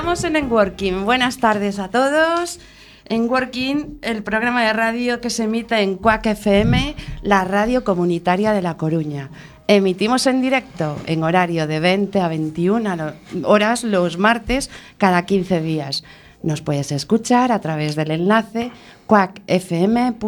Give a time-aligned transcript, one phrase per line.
[0.00, 1.04] Estamos en Enworking.
[1.04, 2.58] Buenas tardes a todos.
[3.04, 8.62] Enworking, el programa de radio que se emite en Cuac FM, la radio comunitaria de
[8.62, 9.28] La Coruña.
[9.68, 13.12] Emitimos en directo en horario de 20 a 21
[13.44, 16.02] horas los martes cada 15 días.
[16.42, 18.72] Nos puedes escuchar a través del enlace
[19.04, 20.18] cuacfm.org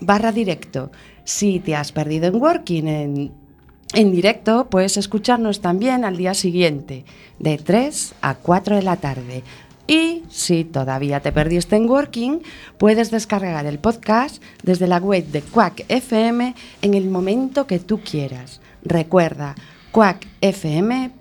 [0.00, 0.90] barra directo.
[1.24, 3.45] Si te has perdido en Working en,
[3.94, 7.04] en directo, puedes escucharnos también al día siguiente,
[7.38, 9.42] de 3 a 4 de la tarde.
[9.86, 12.42] Y si todavía te perdiste en Working,
[12.78, 18.00] puedes descargar el podcast desde la web de Quack FM en el momento que tú
[18.00, 18.60] quieras.
[18.82, 19.54] Recuerda,
[19.92, 21.16] quackfm.org.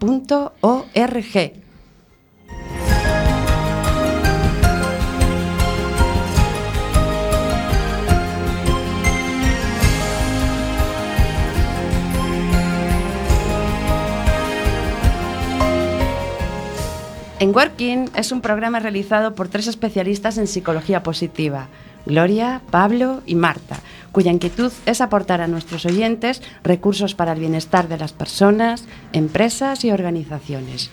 [17.46, 21.68] En Working es un programa realizado por tres especialistas en psicología positiva,
[22.08, 27.88] Gloria, Pablo y Marta, cuya inquietud es aportar a nuestros oyentes recursos para el bienestar
[27.88, 30.90] de las personas, empresas y organizaciones.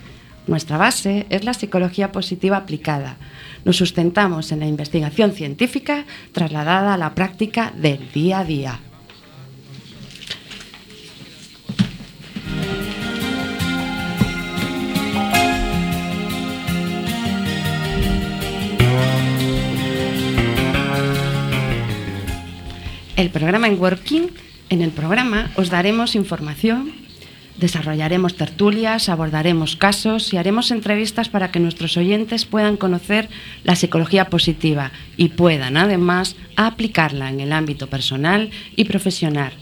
[0.46, 3.16] Nuestra base es la psicología positiva aplicada.
[3.64, 8.80] Nos sustentamos en la investigación científica trasladada a la práctica del día a día.
[23.22, 24.30] El programa en Working.
[24.68, 26.92] En el programa os daremos información,
[27.56, 33.28] desarrollaremos tertulias, abordaremos casos y haremos entrevistas para que nuestros oyentes puedan conocer
[33.62, 39.52] la psicología positiva y puedan además aplicarla en el ámbito personal y profesional.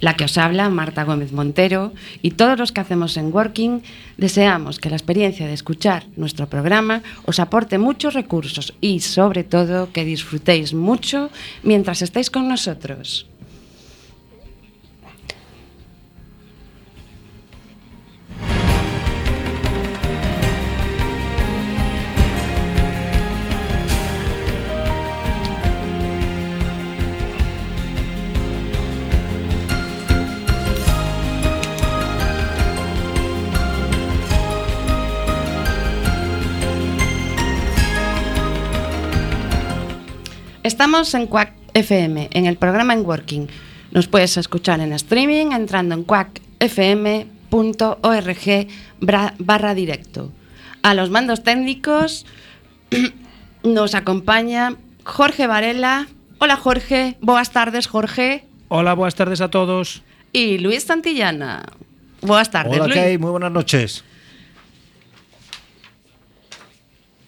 [0.00, 1.92] La que os habla, Marta Gómez Montero,
[2.22, 3.82] y todos los que hacemos en Working,
[4.16, 9.92] deseamos que la experiencia de escuchar nuestro programa os aporte muchos recursos y, sobre todo,
[9.92, 11.30] que disfrutéis mucho
[11.62, 13.26] mientras estéis con nosotros.
[40.68, 43.46] Estamos en Quack FM, en el programa En Working.
[43.90, 47.38] Nos puedes escuchar en streaming entrando en quackfm.org
[49.00, 50.30] barra directo.
[50.82, 52.26] A los mandos técnicos
[53.62, 56.06] nos acompaña Jorge Varela.
[56.38, 58.44] Hola Jorge, buenas tardes Jorge.
[58.68, 60.02] Hola, buenas tardes a todos.
[60.34, 61.62] Y Luis Santillana.
[62.20, 62.94] Buenas tardes, Hola, Luis.
[62.94, 63.16] ¿qué hay?
[63.16, 64.04] Muy buenas noches.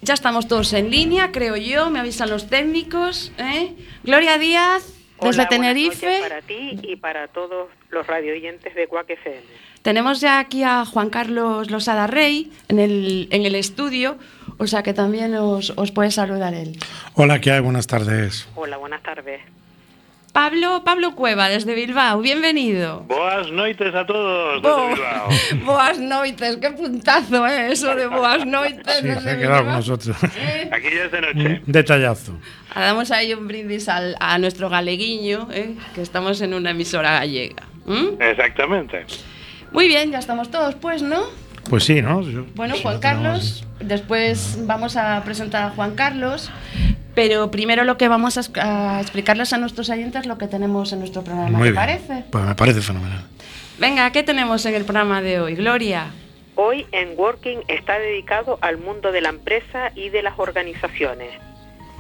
[0.03, 3.33] Ya estamos todos en línea, creo yo, me avisan los técnicos.
[3.39, 3.75] ¿eh?
[4.03, 6.21] Gloria Díaz, desde Hola, buenas Tenerife.
[6.23, 9.43] para ti y para todos los radioyentes de Cuac FM.
[9.83, 14.17] Tenemos ya aquí a Juan Carlos Losada Rey en el, en el estudio,
[14.59, 16.79] o sea que también os, os puede saludar él.
[17.15, 17.61] Hola, ¿qué hay?
[17.61, 18.49] Buenas tardes.
[18.55, 19.41] Hola, buenas tardes.
[20.33, 23.01] Pablo, Pablo Cueva, desde Bilbao, bienvenido.
[23.09, 25.29] Boas noites a todos Bo- desde Bilbao.
[25.65, 27.73] Boas noites, qué puntazo, ¿eh?
[27.73, 28.97] Eso de boas noites.
[29.01, 30.17] Sí, desde se ha quedado con nosotros.
[30.39, 30.71] ¿Eh?
[30.73, 31.63] Aquí ya es de noche.
[31.67, 32.33] Un detallazo.
[32.75, 35.75] Damos ahí un brindis al- a nuestro galeguiño, ¿eh?
[35.97, 37.65] que estamos en una emisora gallega.
[37.89, 38.11] ¿m?
[38.21, 39.07] Exactamente.
[39.73, 41.23] Muy bien, ya estamos todos, pues, ¿no?
[41.69, 42.23] Pues sí, ¿no?
[42.23, 46.51] Yo- Bueno, Juan Carlos, después vamos a presentar a Juan Carlos,
[47.15, 50.93] pero primero lo que vamos a, es- a explicarles a nuestros oyentes lo que tenemos
[50.93, 51.75] en nuestro programa, Muy ¿te bien.
[51.75, 52.25] parece?
[52.31, 53.23] Pues me parece fenomenal.
[53.79, 55.55] Venga, ¿qué tenemos en el programa de hoy?
[55.55, 56.07] Gloria.
[56.57, 61.31] Hoy en Working está dedicado al mundo de la empresa y de las organizaciones.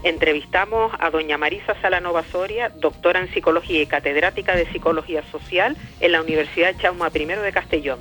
[0.02, 6.12] Entrevistamos a doña Marisa Salanova Soria, doctora en psicología y catedrática de psicología social en
[6.12, 7.98] la Universidad Chauma I de Castellón,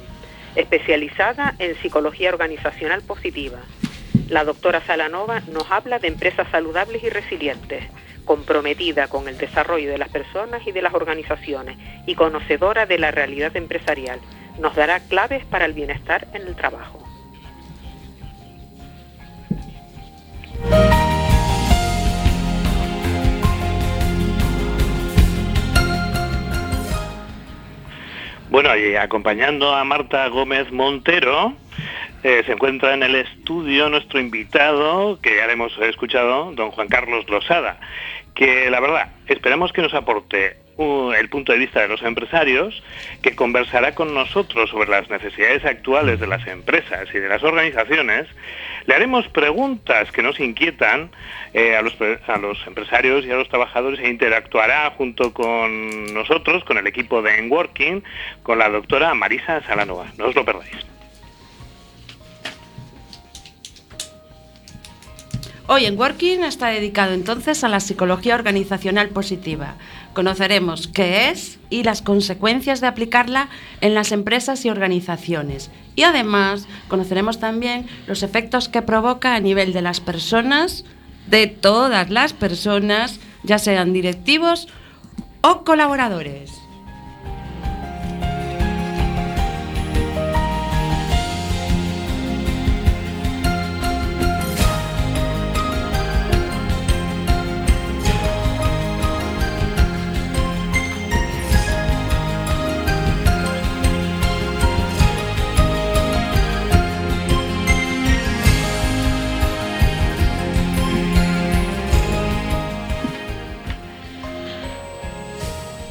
[0.55, 3.59] especializada en psicología organizacional positiva.
[4.29, 7.83] La doctora Salanova nos habla de empresas saludables y resilientes,
[8.25, 13.09] comprometida con el desarrollo de las personas y de las organizaciones y conocedora de la
[13.09, 14.19] realidad empresarial.
[14.59, 17.03] Nos dará claves para el bienestar en el trabajo.
[28.51, 31.55] Bueno, y acompañando a Marta Gómez Montero,
[32.23, 37.29] eh, se encuentra en el estudio nuestro invitado, que ya hemos escuchado, don Juan Carlos
[37.29, 37.79] Losada,
[38.35, 42.81] que la verdad, esperamos que nos aporte el punto de vista de los empresarios,
[43.21, 48.27] que conversará con nosotros sobre las necesidades actuales de las empresas y de las organizaciones.
[48.85, 51.11] Le haremos preguntas que nos inquietan
[51.53, 56.63] eh, a, los, a los empresarios y a los trabajadores e interactuará junto con nosotros,
[56.63, 58.01] con el equipo de Enworking,
[58.41, 60.05] con la doctora Marisa Salanova.
[60.17, 60.98] No os lo perdáis.
[65.71, 69.75] Hoy en Working está dedicado entonces a la psicología organizacional positiva.
[70.15, 73.49] Conoceremos qué es y las consecuencias de aplicarla
[73.79, 75.69] en las empresas y organizaciones.
[75.95, 80.85] Y además conoceremos también los efectos que provoca a nivel de las personas,
[81.27, 84.69] de todas las personas, ya sean directivos
[85.41, 86.58] o colaboradores.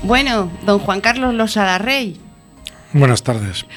[0.08, 2.16] Bueno, don Juan Carlos Losada Rey.
[2.94, 3.66] Buenas tardes.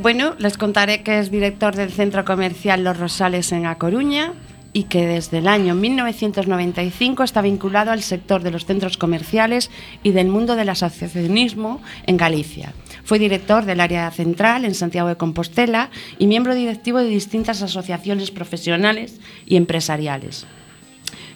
[0.00, 4.32] Bueno, les contaré que es director del Centro Comercial Los Rosales en A Coruña
[4.72, 9.72] y que desde el año 1995 está vinculado al sector de los centros comerciales
[10.04, 12.74] y del mundo del asociacionismo en Galicia.
[13.02, 18.30] Fue director del área central en Santiago de Compostela y miembro directivo de distintas asociaciones
[18.30, 20.46] profesionales y empresariales.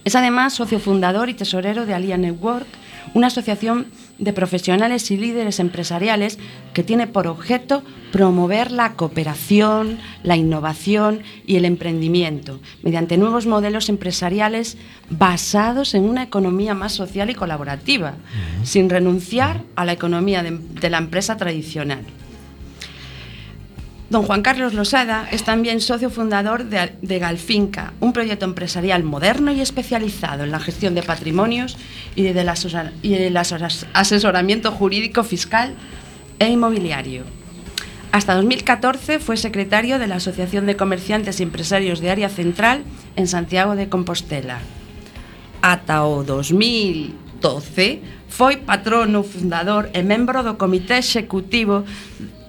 [0.04, 2.66] Es además socio fundador y tesorero de Alia Network,
[3.14, 3.86] una asociación
[4.18, 6.38] de profesionales y líderes empresariales
[6.72, 13.88] que tiene por objeto promover la cooperación, la innovación y el emprendimiento mediante nuevos modelos
[13.88, 14.76] empresariales
[15.10, 18.14] basados en una economía más social y colaborativa,
[18.64, 22.00] sin renunciar a la economía de, de la empresa tradicional.
[24.12, 29.52] Don Juan Carlos Losada es también socio fundador de, de, Galfinca, un proyecto empresarial moderno
[29.52, 31.78] y especializado en la gestión de patrimonios
[32.14, 32.54] y de la,
[33.00, 35.76] y el asesoramiento jurídico fiscal
[36.38, 37.22] e inmobiliario.
[38.12, 42.84] Hasta 2014 fue secretario de la Asociación de Comerciantes y Empresarios de Área Central
[43.16, 44.58] en Santiago de Compostela.
[45.62, 51.88] Ata o 2012 foi patrono fundador e membro do Comité Executivo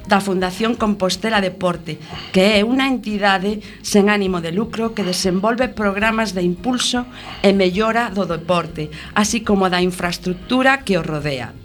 [0.07, 1.99] da Fundación Compostela Deporte,
[2.35, 7.07] que é unha entidade sen ánimo de lucro que desenvolve programas de impulso
[7.39, 11.55] e mellora do deporte, así como da infraestructura que o rodea.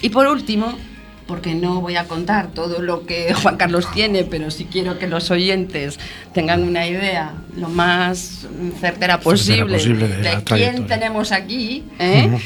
[0.00, 0.78] E por último,
[1.26, 5.06] porque no voy a contar todo lo que Juan Carlos tiene, pero sí quiero que
[5.06, 5.98] los oyentes
[6.32, 8.46] tengan una idea lo más
[8.80, 11.84] certera posible, certera posible de, de quién tenemos aquí.
[11.98, 12.26] ¿eh?
[12.26, 12.40] Uh -huh.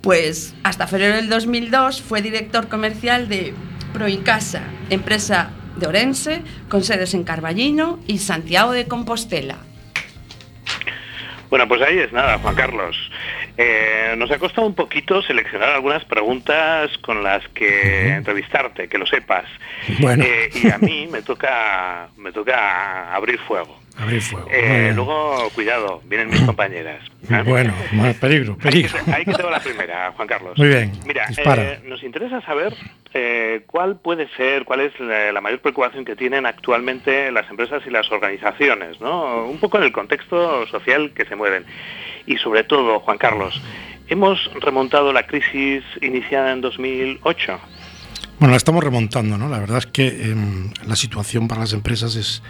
[0.00, 3.52] Pues hasta febrero del 2002 fue director comercial de
[3.92, 9.56] Proincasa, empresa de Orense, con sedes en Carballino y Santiago de Compostela.
[11.50, 12.96] Bueno, pues ahí es nada, Juan Carlos.
[13.56, 19.06] Eh, nos ha costado un poquito seleccionar algunas preguntas con las que entrevistarte, que lo
[19.06, 19.46] sepas.
[19.98, 20.24] Bueno.
[20.24, 23.79] Eh, y a mí me toca, me toca abrir fuego.
[24.00, 24.48] Abrir fuego.
[24.50, 27.04] Eh, luego, cuidado, vienen mis compañeras.
[27.28, 27.42] ¿eh?
[27.44, 28.98] Bueno, más peligro, peligro.
[29.12, 30.56] Ahí que, te va la primera, Juan Carlos.
[30.56, 30.92] Muy bien.
[31.06, 32.74] Mira, eh, nos interesa saber
[33.12, 37.82] eh, cuál puede ser, cuál es la, la, mayor preocupación que tienen actualmente las empresas
[37.86, 39.44] y las organizaciones, ¿no?
[39.44, 41.64] Un poco en el contexto social que se mueven.
[42.26, 43.60] Y sobre todo, Juan Carlos,
[44.08, 47.60] ¿hemos remontado la crisis iniciada en 2008?
[48.38, 49.50] Bueno, la estamos remontando, ¿no?
[49.50, 50.34] La verdad es que eh,
[50.86, 52.42] la situación para las empresas es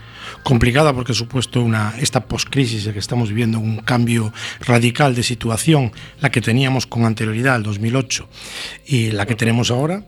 [0.42, 5.92] complicada porque ha supuesto una, esta poscrisis que estamos viviendo, un cambio radical de situación,
[6.20, 8.28] la que teníamos con anterioridad al 2008
[8.86, 10.04] y la que tenemos ahora.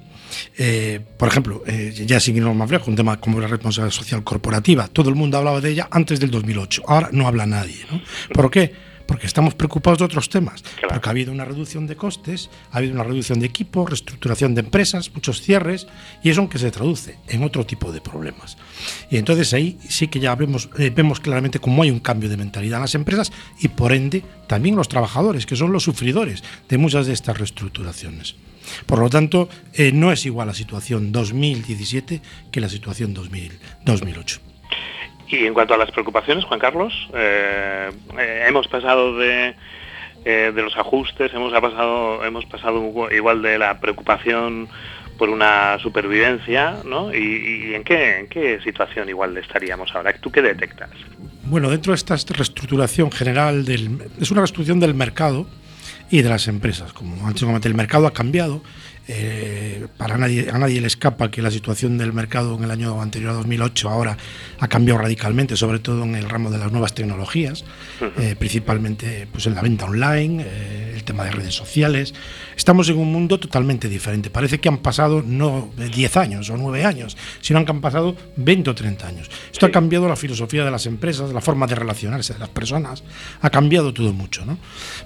[0.57, 4.25] Eh, por ejemplo, eh, ya sin irnos más lejos, un tema como la responsabilidad social
[4.25, 4.89] corporativa.
[4.89, 7.85] Todo el mundo hablaba de ella antes del 2008, ahora no habla nadie.
[7.91, 8.01] ¿no?
[8.33, 8.92] ¿Por qué?
[9.13, 10.95] Porque estamos preocupados de otros temas, claro.
[10.95, 14.63] porque ha habido una reducción de costes, ha habido una reducción de equipo, reestructuración de
[14.63, 15.87] empresas, muchos cierres,
[16.23, 18.57] y eso que se traduce en otro tipo de problemas.
[19.11, 22.39] Y entonces ahí sí que ya vemos, eh, vemos claramente cómo hay un cambio de
[22.39, 26.79] mentalidad en las empresas y por ende también los trabajadores, que son los sufridores de
[26.79, 28.37] muchas de estas reestructuraciones.
[28.87, 34.52] Por lo tanto, eh, no es igual la situación 2017 que la situación 2000, 2008.
[35.33, 39.55] Y en cuanto a las preocupaciones, Juan Carlos, eh, eh, hemos pasado de,
[40.27, 44.69] eh, de, los ajustes, hemos pasado, hemos pasado igual de la preocupación
[45.17, 47.15] por una supervivencia, ¿no?
[47.15, 50.13] ¿Y, en, qué, en qué situación igual estaríamos ahora?
[50.21, 50.91] ¿Tú qué detectas?
[51.45, 55.47] Bueno, dentro de esta reestructuración general, del, es una reestructuración del mercado
[56.11, 56.93] y de las empresas.
[56.93, 58.63] Como antes comenté, el mercado ha cambiado.
[59.09, 63.03] Eh, para nadie, a nadie le escapa que la situación del mercado en el año
[63.03, 64.17] anterior a 2008 ahora
[64.61, 67.65] ha cambiado radicalmente, sobre todo en el ramo de las nuevas tecnologías,
[68.19, 72.15] eh, principalmente pues, en la venta online, eh, el tema de redes sociales.
[72.57, 74.31] Estamos en un mundo totalmente diferente.
[74.31, 78.71] Parece que han pasado no 10 años o 9 años, sino que han pasado 20
[78.71, 79.31] o 30 años.
[79.51, 83.03] Esto ha cambiado la filosofía de las empresas, la forma de relacionarse de las personas,
[83.41, 84.45] ha cambiado todo mucho.
[84.45, 84.59] ¿no?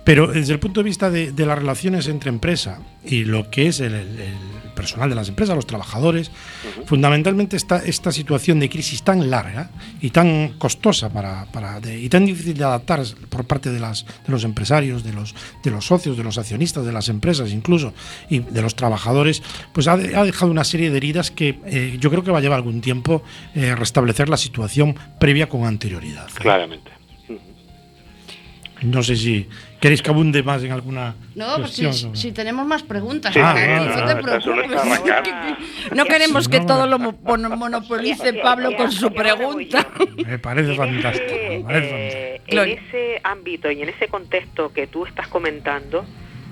[0.04, 3.68] Pero desde el punto de vista de, de las relaciones entre empresa y lo que
[3.68, 6.30] es el, el, personal de las empresas, los trabajadores.
[6.84, 9.70] Fundamentalmente esta, esta situación de crisis tan larga
[10.02, 14.30] y tan costosa para, para y tan difícil de adaptar por parte de, las, de
[14.30, 17.94] los empresarios, de los, de los socios, de los accionistas de las empresas incluso
[18.28, 22.10] y de los trabajadores, pues ha, ha dejado una serie de heridas que eh, yo
[22.10, 23.22] creo que va a llevar algún tiempo
[23.54, 26.28] eh, restablecer la situación previa con anterioridad.
[26.34, 26.90] Claramente.
[28.82, 29.48] No sé si
[29.80, 31.14] queréis que abunde más en alguna.
[31.34, 33.32] No, pues si, si, tenemos más preguntas.
[33.34, 33.84] Sí, no, sí, no,
[35.94, 36.66] no, te queremos Sí, que no.
[36.66, 39.86] todo lo mo- mon- monopolice Pablo con su pregunta.
[40.26, 41.26] Me parece En fantástico.
[41.26, 42.56] ese, me parece fantástico.
[42.56, 46.04] eh, en ese ámbito y en ese contexto que tú estás comentando,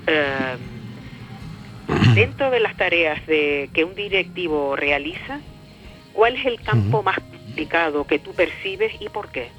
[0.07, 0.57] eh,
[2.15, 5.39] dentro de las tareas de que un directivo realiza,
[6.13, 9.49] ¿cuál es el campo más complicado que tú percibes y por qué?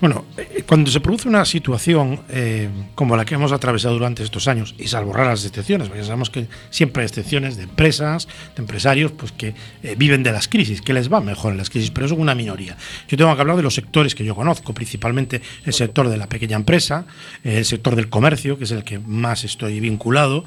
[0.00, 4.46] Bueno, eh, cuando se produce una situación eh, como la que hemos atravesado durante estos
[4.46, 9.10] años, y salvo raras excepciones, porque sabemos que siempre hay excepciones de empresas, de empresarios,
[9.10, 12.06] pues que eh, viven de las crisis, que les va mejor en las crisis, pero
[12.06, 12.76] son una minoría.
[13.08, 16.28] Yo tengo que hablar de los sectores que yo conozco, principalmente el sector de la
[16.28, 17.04] pequeña empresa,
[17.42, 20.44] el sector del comercio, que es el que más estoy vinculado,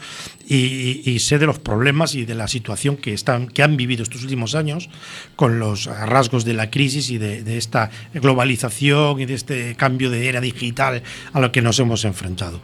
[0.47, 4.23] y sé de los problemas y de la situación que, están, que han vivido estos
[4.23, 4.89] últimos años
[5.35, 10.09] con los rasgos de la crisis y de, de esta globalización y de este cambio
[10.09, 11.01] de era digital
[11.33, 12.61] a lo que nos hemos enfrentado.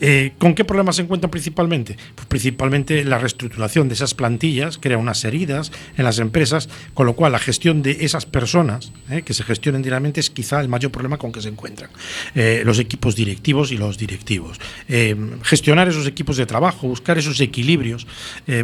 [0.00, 1.96] Eh, ¿Con qué problemas se encuentran principalmente?
[2.14, 7.14] Pues principalmente la reestructuración de esas plantillas crea unas heridas en las empresas, con lo
[7.14, 10.90] cual la gestión de esas personas eh, que se gestionen diariamente es quizá el mayor
[10.90, 11.90] problema con que se encuentran.
[12.34, 14.58] Eh, los equipos directivos y los directivos.
[15.42, 18.06] Gestionar esos equipos de trabajo, buscar esos equilibrios,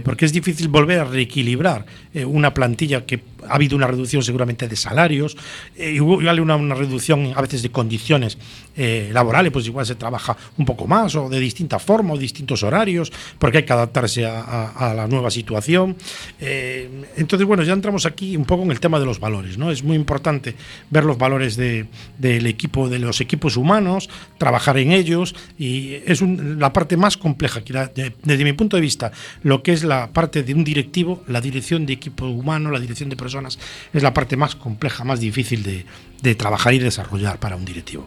[0.05, 1.87] porque es difícil volver a reequilibrar
[2.26, 5.37] una plantilla que ha habido una reducción seguramente de salarios,
[5.76, 8.38] igual una reducción a veces de condiciones
[8.76, 12.62] eh, laborales, pues igual se trabaja un poco más o de distinta forma o distintos
[12.62, 15.97] horarios, porque hay que adaptarse a, la nueva situación.
[16.40, 19.71] Eh, entonces, bueno, ya entramos aquí un poco en el tema de los valores, ¿no?
[19.71, 20.54] Es muy importante
[20.90, 21.87] ver los valores de-
[22.18, 27.62] del equipo, de los equipos humanos, trabajar en ellos, y es la parte más compleja,
[27.64, 31.40] que desde mi punto de vista, lo que es la parte de un directivo, la
[31.40, 33.59] dirección de equipo humano, la dirección de personas,
[33.92, 35.85] es la parte más compleja, más difícil de,
[36.23, 38.06] de trabajar y desarrollar para un directivo.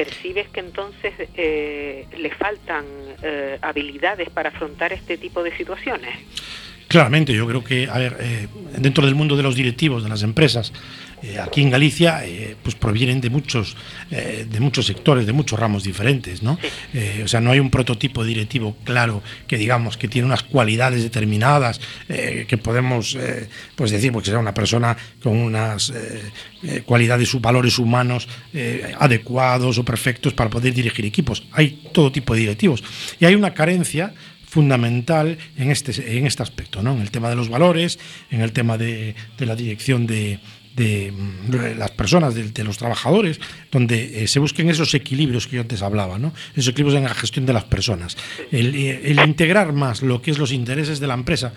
[0.00, 2.86] ¿Percibes que entonces eh, le faltan
[3.22, 6.16] eh, habilidades para afrontar este tipo de situaciones?
[6.88, 10.22] Claramente, yo creo que, a ver, eh, dentro del mundo de los directivos de las
[10.22, 10.72] empresas,
[11.22, 13.76] eh, aquí en Galicia, eh, pues provienen de muchos,
[14.10, 16.58] eh, de muchos sectores, de muchos ramos diferentes, ¿no?
[17.22, 21.80] O sea, no hay un prototipo directivo claro que digamos que tiene unas cualidades determinadas
[22.08, 23.16] que podemos,
[23.76, 25.92] pues decir, porque será una persona con unas
[26.84, 28.28] cualidades, valores humanos
[28.98, 31.44] adecuados o perfectos para poder dirigir equipos.
[31.52, 32.82] Hay todo tipo de directivos
[33.18, 34.12] y hay una carencia
[34.46, 36.92] fundamental en este, en este aspecto, ¿no?
[36.92, 38.00] en el tema de los valores,
[38.32, 40.40] en el tema de, de la dirección de,
[40.80, 45.82] de, las personas, de, los trabajadores, donde eh, se busquen esos equilibrios que yo antes
[45.82, 46.32] hablaba, ¿no?
[46.54, 48.16] esos equilibrios en la gestión de las personas.
[48.50, 51.52] El, el integrar más lo que es los intereses de la empresa,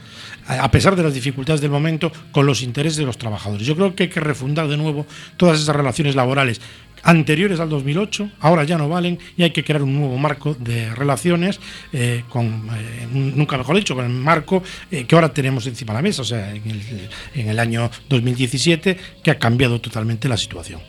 [0.48, 3.66] a pesar de las dificultades del momento, con los intereses de los trabajadores.
[3.66, 5.06] Yo creo que hay que refundar de nuevo
[5.38, 6.60] todas esas relaciones laborales
[7.04, 10.94] anteriores al 2008, ahora ya no valen y hay que crear un nuevo marco de
[10.96, 11.60] relaciones
[11.92, 15.98] eh, con, eh, nunca mejor dicho, con el marco eh, que ahora tenemos encima de
[15.98, 20.38] la mesa, o sea, en el, en el año 2017, que ha cambiado totalmente la
[20.38, 20.82] situación.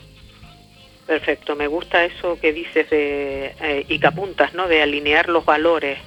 [1.06, 4.68] Perfecto, me gusta eso que dices de, y que apuntas, ¿no?
[4.68, 5.98] De alinear los valores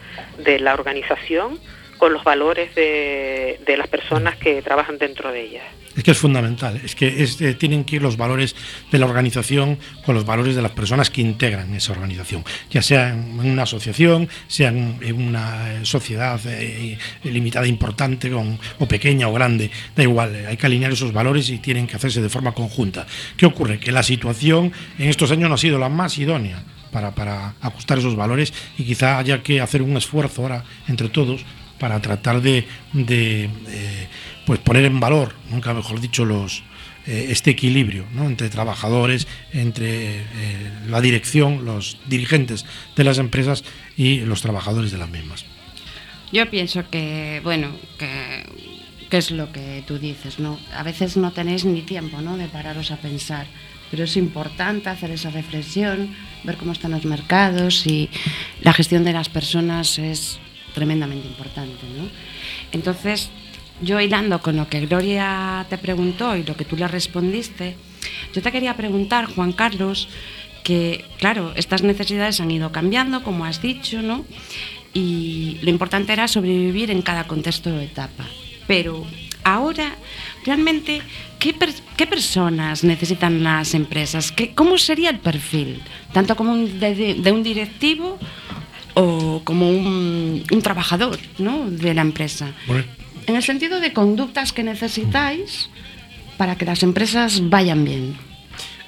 [0.44, 1.60] de la organización
[1.98, 5.64] con los valores de, las personas que trabajan dentro de ella.
[5.96, 8.56] Es que es fundamental, es que es, eh, tienen que ir los valores
[8.92, 13.10] de la organización con los valores de las personas que integran esa organización, ya sea
[13.10, 19.72] en una asociación, sea en una eh, sociedad eh, limitada importante o pequeña o grande,
[19.96, 23.08] da igual, hay que alinear esos valores y tienen que hacerse de forma conjunta.
[23.36, 23.80] ¿Qué ocurre?
[23.80, 27.98] Que la situación en estos años no ha sido la más idónea para, para ajustar
[27.98, 31.44] esos valores y quizá haya que hacer un esfuerzo ahora entre todos
[31.80, 34.08] para tratar de, eh,
[34.46, 36.64] pues poner en valor, nunca mejor dicho, los,
[37.06, 40.24] eh, este equilibrio entre trabajadores, entre eh,
[40.90, 42.66] la dirección, los dirigentes
[42.96, 43.64] de las empresas
[43.96, 45.46] y los trabajadores de las mismas.
[46.34, 48.44] Yo pienso que, bueno, que,
[49.10, 50.60] que es lo que tú dices, ¿no?
[50.74, 52.36] A veces no tenéis ni tiempo, ¿no?
[52.36, 53.48] De pararos a pensar,
[53.90, 58.10] pero es importante hacer esa reflexión, ver cómo están los mercados y
[58.62, 60.40] la gestión de las personas es
[60.74, 62.08] tremendamente importante, ¿no?
[62.72, 63.30] Entonces,
[63.82, 67.76] yo hilando con lo que Gloria te preguntó y lo que tú le respondiste,
[68.34, 70.10] yo te quería preguntar, Juan Carlos,
[70.64, 74.26] que claro, estas necesidades han ido cambiando, como has dicho, ¿no?
[74.98, 78.26] y lo importante era sobrevivir en cada contexto o etapa.
[78.66, 79.06] Pero
[79.44, 79.96] ahora,
[80.44, 81.02] realmente,
[81.38, 84.32] ¿qué, per qué personas necesitan las empresas?
[84.32, 85.84] ¿Qué, ¿Cómo sería el perfil?
[86.14, 88.18] Tanto como de, un directivo
[89.00, 91.70] o como un, un trabajador ¿no?
[91.70, 92.54] de la empresa.
[92.66, 92.84] Bueno.
[93.28, 95.70] En el sentido de conductas que necesitáis
[96.38, 98.16] para que las empresas vayan bien.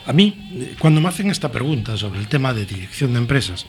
[0.05, 3.67] A mí, cuando me hacen esta pregunta sobre el tema de dirección de empresas,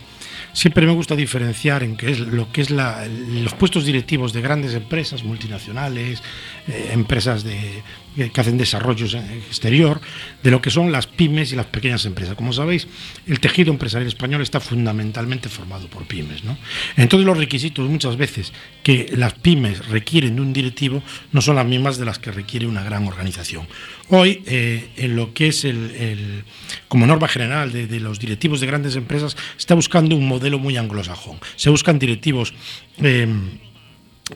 [0.55, 4.41] siempre me gusta diferenciar en qué es lo que es la, los puestos directivos de
[4.41, 6.23] grandes empresas multinacionales,
[6.71, 7.83] eh, empresas de,
[8.29, 10.01] que hacen desarrollos exterior,
[10.43, 12.35] de lo que son las pymes y las pequeñas empresas.
[12.35, 12.87] Como sabéis,
[13.27, 16.45] el tejido empresarial español está fundamentalmente formado por pymes.
[16.45, 16.57] ¿no?
[16.97, 18.53] Entonces los requisitos muchas veces
[18.83, 21.03] que las pymes requieren de un directivo
[21.33, 23.67] no son las mismas de las que requiere una gran organización.
[24.09, 26.45] Hoy, eh, en lo que es el,
[26.89, 31.39] como norma general de, los directivos de grandes empresas, está buscando un modelo muy anglosajón.
[31.57, 32.55] Se buscan directivos...
[33.03, 33.29] Eh,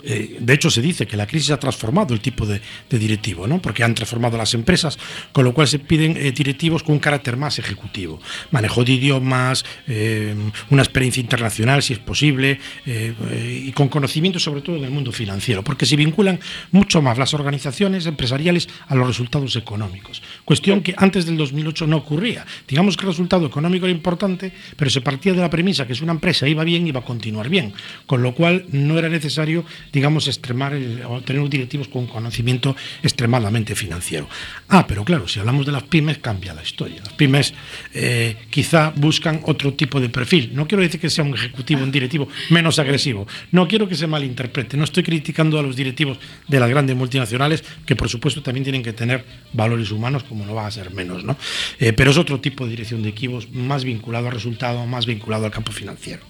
[0.02, 3.60] eh, de hecho, se dice que la crisis ha transformado el tipo de, directivo, ¿no?
[3.60, 4.98] porque han transformado las empresas,
[5.32, 8.20] con lo cual se piden eh, directivos con un carácter más ejecutivo.
[8.50, 10.34] Manejo de idiomas, eh,
[10.70, 15.62] una experiencia internacional, si es posible, y con conocimiento sobre todo en el mundo financiero,
[15.62, 16.38] porque se vinculan
[16.72, 20.22] mucho más las organizaciones empresariales a los resultados económicos.
[20.44, 22.46] Cuestión que antes del 2008 no ocurría.
[22.68, 26.02] Digamos que el resultado económico era importante, pero se partía de la premisa que si
[26.02, 27.72] una empresa iba bien, iba a continuar bien,
[28.06, 33.74] con lo cual no era necesario digamos, extremar el, o tener directivos con conocimiento extremadamente
[33.74, 34.28] financiero.
[34.68, 37.00] Ah, pero claro, si hablamos de las pymes, cambia la historia.
[37.02, 37.54] Las pymes
[37.92, 40.52] eh, quizá buscan otro tipo de perfil.
[40.54, 43.26] No quiero decir que sea un ejecutivo, un directivo menos agresivo.
[43.52, 44.76] No quiero que se malinterprete.
[44.76, 46.18] No estoy criticando a los directivos
[46.48, 50.54] de las grandes multinacionales, que por supuesto también tienen que tener valores humanos, como no
[50.54, 51.36] va a ser menos, ¿no?
[51.78, 55.44] Eh, pero es otro tipo de dirección de equipos, más vinculado al resultado, más vinculado
[55.46, 56.22] al campo financiero.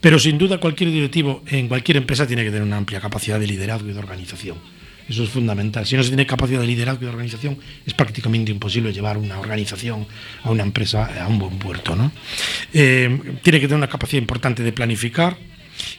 [0.00, 3.90] Pero sin duda cualquier directivo en cualquier empresa tiene que tener una capacidad de liderazgo
[3.90, 4.56] y de organización.
[5.08, 5.84] Eso es fundamental.
[5.86, 9.38] Si no se tiene capacidad de liderazgo y de organización, es prácticamente imposible llevar una
[9.38, 10.06] organización
[10.44, 11.96] a una empresa a un buen puerto.
[11.96, 12.10] ¿no?
[12.72, 15.36] Eh, tiene que tener una capacidad importante de planificar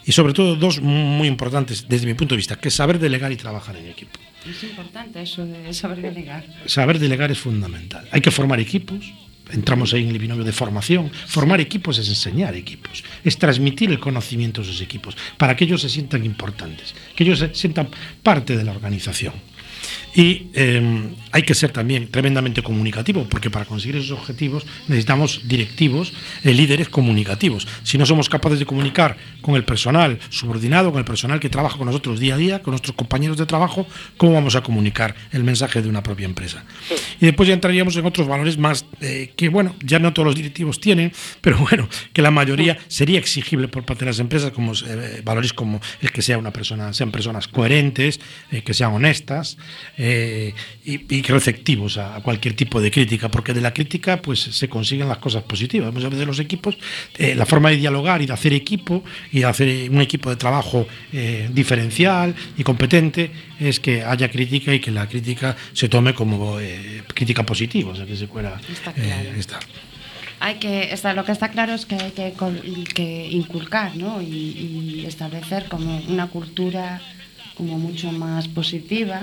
[0.06, 3.32] y sobre todo dos muy importantes desde mi punto de vista, que es saber delegar
[3.32, 4.19] y trabajar en equipo.
[4.49, 6.45] Es importante eso de saber delegar.
[6.65, 8.08] Saber delegar es fundamental.
[8.12, 9.13] Hay que formar equipos,
[9.53, 11.11] entramos ahí en el binomio de formación.
[11.11, 15.81] Formar equipos es enseñar equipos, es transmitir el conocimiento a esos equipos para que ellos
[15.81, 17.89] se sientan importantes, que ellos se sientan
[18.23, 19.33] parte de la organización.
[20.13, 26.13] Y eh, hay que ser también tremendamente comunicativo, porque para conseguir esos objetivos necesitamos directivos,
[26.43, 27.67] eh, líderes comunicativos.
[27.84, 31.78] Si no somos capaces de comunicar con el personal subordinado, con el personal que trabaja
[31.78, 35.43] con nosotros día a día, con nuestros compañeros de trabajo, ¿cómo vamos a comunicar el
[35.43, 36.65] mensaje de una propia empresa?
[37.19, 40.36] Y después ya entraríamos en otros valores más eh, que, bueno, ya no todos los
[40.36, 44.74] directivos tienen, pero bueno, que la mayoría sería exigible por parte de las empresas, como
[44.74, 48.19] eh, valores como el que sea una persona, sean personas coherentes,
[48.52, 49.58] eh, que sean honestas
[50.03, 54.39] eh, y, y, receptivos a, a, cualquier tipo de crítica, porque de la crítica pues
[54.39, 55.93] se consiguen las cosas positivas.
[55.93, 56.75] Muchas veces los equipos,
[57.19, 60.37] eh, la forma de dialogar y de hacer equipo y de hacer un equipo de
[60.37, 66.15] trabajo eh, diferencial y competente es que haya crítica y que la crítica se tome
[66.15, 68.59] como eh, crítica positiva, o sea que se pueda
[68.95, 69.37] claro.
[69.37, 69.61] estar
[70.39, 72.33] hay que estar, lo que está claro es que hay que,
[72.95, 74.23] que inculcar ¿no?
[74.23, 76.99] y, y, establecer como una cultura
[77.55, 79.21] como mucho más positiva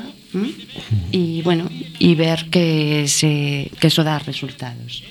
[1.11, 5.03] y bueno y ver que se que eso da resultados.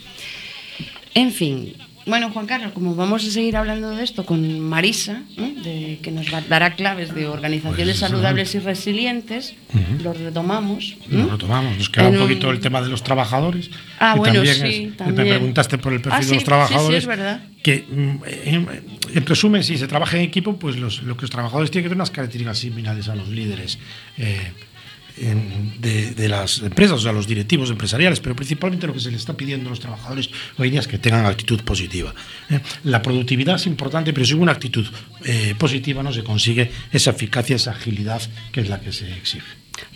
[1.14, 1.74] En fin
[2.08, 5.54] bueno, Juan Carlos, como vamos a seguir hablando de esto con Marisa, ¿eh?
[5.64, 10.02] de, que nos va, dará claves de organizaciones pues, saludables y resilientes, uh -huh.
[10.04, 10.96] lo retomamos.
[11.04, 11.06] ¿eh?
[11.10, 13.70] Lo retomamos, nos queda en un poquito el tema de los trabajadores.
[14.00, 15.28] Ah, que bueno, también sí, es, también.
[15.28, 16.86] Me preguntaste por el perfil ah, de los trabajadores.
[16.86, 17.42] Sí, sí, es verdad.
[17.62, 17.86] Que,
[18.46, 18.68] en,
[19.14, 21.90] en, resumen, si se trabaja en equipo, pues los, lo que los trabajadores tienen que
[21.90, 23.78] tener unas características similares a los líderes.
[24.18, 24.54] Eh,
[25.18, 29.22] de, de, las empresas, o sea, los directivos empresariales, pero principalmente lo que se les
[29.22, 32.14] está pidiendo a los trabajadores hoy día es que tengan actitud positiva.
[32.50, 32.60] ¿eh?
[32.84, 34.86] La productividad es importante, pero sin una actitud
[35.26, 39.48] eh, positiva no se consigue esa eficacia, esa agilidad que es la que se exige.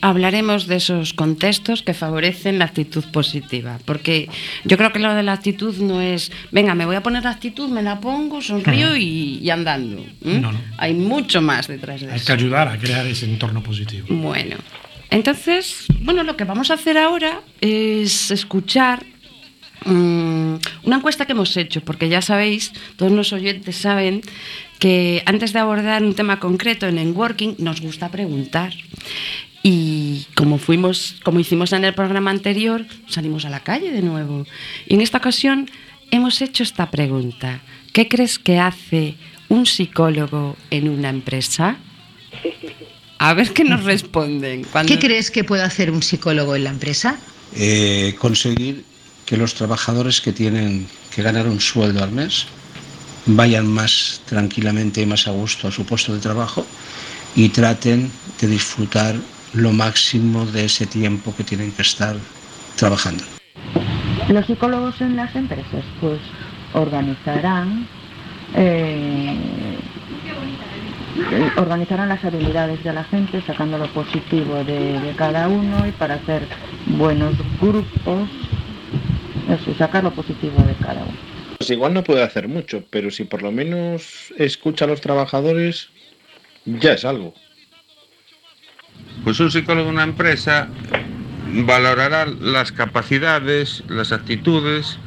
[0.01, 4.29] hablaremos de esos contextos que favorecen la actitud positiva, porque
[4.63, 7.31] yo creo que lo de la actitud no es, venga, me voy a poner la
[7.31, 10.03] actitud, me la pongo, sonrío y, andando.
[10.77, 12.15] Hay mucho más detrás de eso.
[12.15, 14.07] Hay que ayudar a crear ese entorno positivo.
[14.09, 14.57] Bueno,
[15.11, 19.05] entonces, bueno, lo que vamos a hacer ahora es escuchar
[19.85, 24.21] mm, una encuesta que hemos hecho, porque ya sabéis, todos los oyentes saben
[24.79, 28.73] que antes de abordar un tema concreto en Networking nos gusta preguntar.
[29.63, 34.47] Y como fuimos, como hicimos en el programa anterior, salimos a la calle de nuevo.
[34.87, 35.69] Y en esta ocasión
[36.09, 37.59] hemos hecho esta pregunta.
[37.91, 39.15] ¿Qué crees que hace
[39.49, 41.77] un psicólogo en una empresa?
[43.23, 44.65] A ver qué nos responden.
[44.87, 47.17] ¿Qué crees que puede hacer un psicólogo en la empresa?
[47.55, 48.83] Eh, conseguir
[49.27, 52.47] que los trabajadores que tienen que ganar un sueldo al mes
[53.27, 56.65] vayan más tranquilamente y más a gusto a su puesto de trabajo
[57.35, 59.13] y traten de disfrutar
[59.53, 62.15] lo máximo de ese tiempo que tienen que estar
[62.75, 63.23] trabajando.
[64.29, 66.19] Los psicólogos en las empresas pues
[66.73, 67.87] organizarán
[68.55, 69.77] eh,
[71.57, 76.43] organizarán las habilidades de la gente sacando lo positivo de, cada uno y para hacer
[76.97, 78.29] buenos grupos
[79.49, 81.17] eso, sacar lo positivo de cada uno.
[81.57, 85.89] Pues igual no puede hacer mucho, pero si por lo menos escucha a los trabajadores,
[86.65, 87.33] ya es algo.
[89.23, 90.69] Pues un psicólogo de una empresa
[91.53, 94.97] valorará las capacidades, las actitudes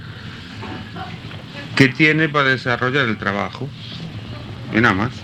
[1.77, 3.69] que tiene para desarrollar el trabajo.
[4.73, 5.24] Y nada más.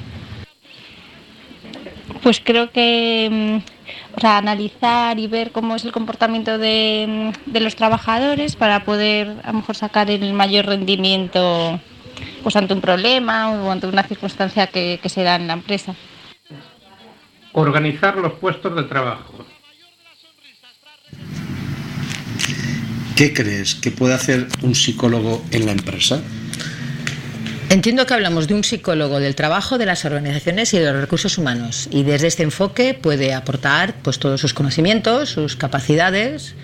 [2.30, 8.84] Pues creo que mm, analizar y ver cómo es el comportamiento de, los trabajadores para
[8.84, 11.80] poder a lo mejor sacar el mayor rendimiento
[12.44, 15.96] pues ante un problema o ante una circunstancia que se da en la empresa.
[17.50, 19.44] Organizar los puestos de trabajo.
[23.16, 26.22] ¿Qué crees que puede hacer un psicólogo en la empresa?
[27.70, 31.38] Entiendo que hablamos de un psicólogo del trabajo, de las organizaciones y de los recursos
[31.38, 31.86] humanos.
[31.92, 36.56] Y desde este enfoque puede aportar pues, todos sus conocimientos, sus capacidades,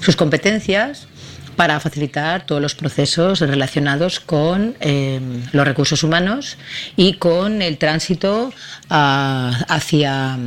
[0.00, 1.08] sus competencias
[1.56, 5.20] para facilitar todos los procesos relacionados con eh,
[5.50, 6.56] los recursos humanos
[6.94, 8.54] y con el tránsito
[8.88, 10.38] ah, hacia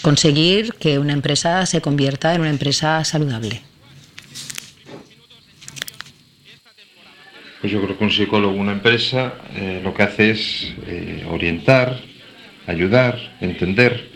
[0.00, 3.62] conseguir que una empresa se convierta en una empresa saludable.
[7.66, 12.00] Yo creo que un psicólogo, una empresa, eh, lo que hace es eh, orientar,
[12.66, 14.08] ayudar, entender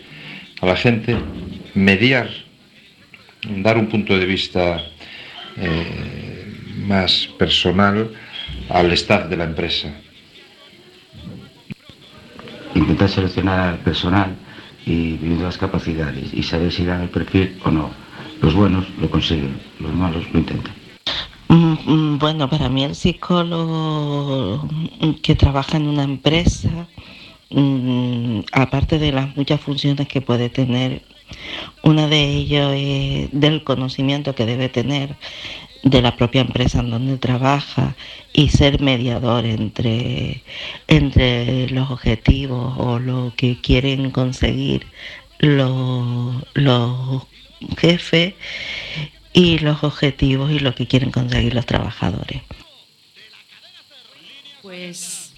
[0.61, 1.17] a la gente,
[1.73, 2.29] mediar,
[3.57, 4.83] dar un punto de vista
[6.87, 8.09] más personal
[8.69, 9.93] al staff de la empresa.
[12.73, 14.35] Intentar seleccionar al personal
[14.85, 17.91] y viendo las capacidades y saber si dan el perfil o no.
[18.41, 20.80] Los buenos lo consiguen, los malos lo intentan.
[21.51, 24.65] Mm, mm, bueno, para mí el psicólogo
[25.21, 26.87] que trabaja en una empresa,
[27.49, 31.01] mm, aparte de las muchas funciones que puede tener,
[31.83, 35.17] una de ellas es del conocimiento que debe tener
[35.83, 37.95] de la propia empresa en donde trabaja
[38.33, 40.43] y ser mediador entre,
[40.87, 44.87] entre los objetivos o lo que quieren conseguir
[45.39, 47.27] los, los
[47.77, 48.35] jefes
[49.33, 52.41] y los objetivos y lo que quieren conseguir los trabajadores.
[54.61, 55.33] Pues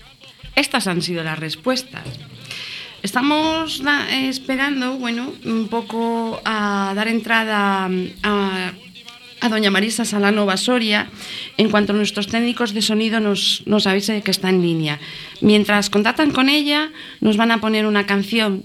[0.55, 2.03] estas han sido las respuestas.
[3.01, 7.89] Estamos esperando, bueno, un poco a dar entrada
[8.23, 11.09] a doña Marisa Salano Basoria
[11.57, 14.99] en cuanto a nuestros técnicos de sonido nos, nos avise que está en línea.
[15.41, 18.63] Mientras contactan con ella, nos van a poner una canción,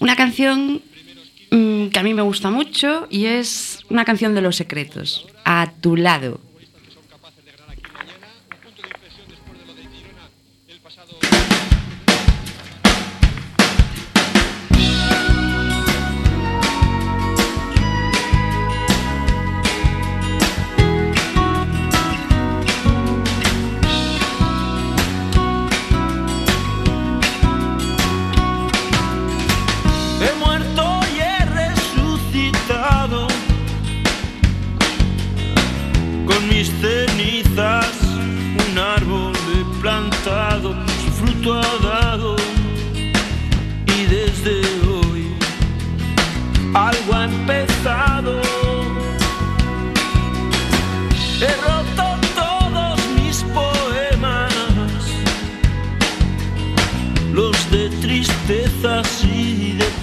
[0.00, 0.82] una canción
[1.90, 5.96] que a mí me gusta mucho y es una canción de los secretos, A tu
[5.96, 6.40] lado.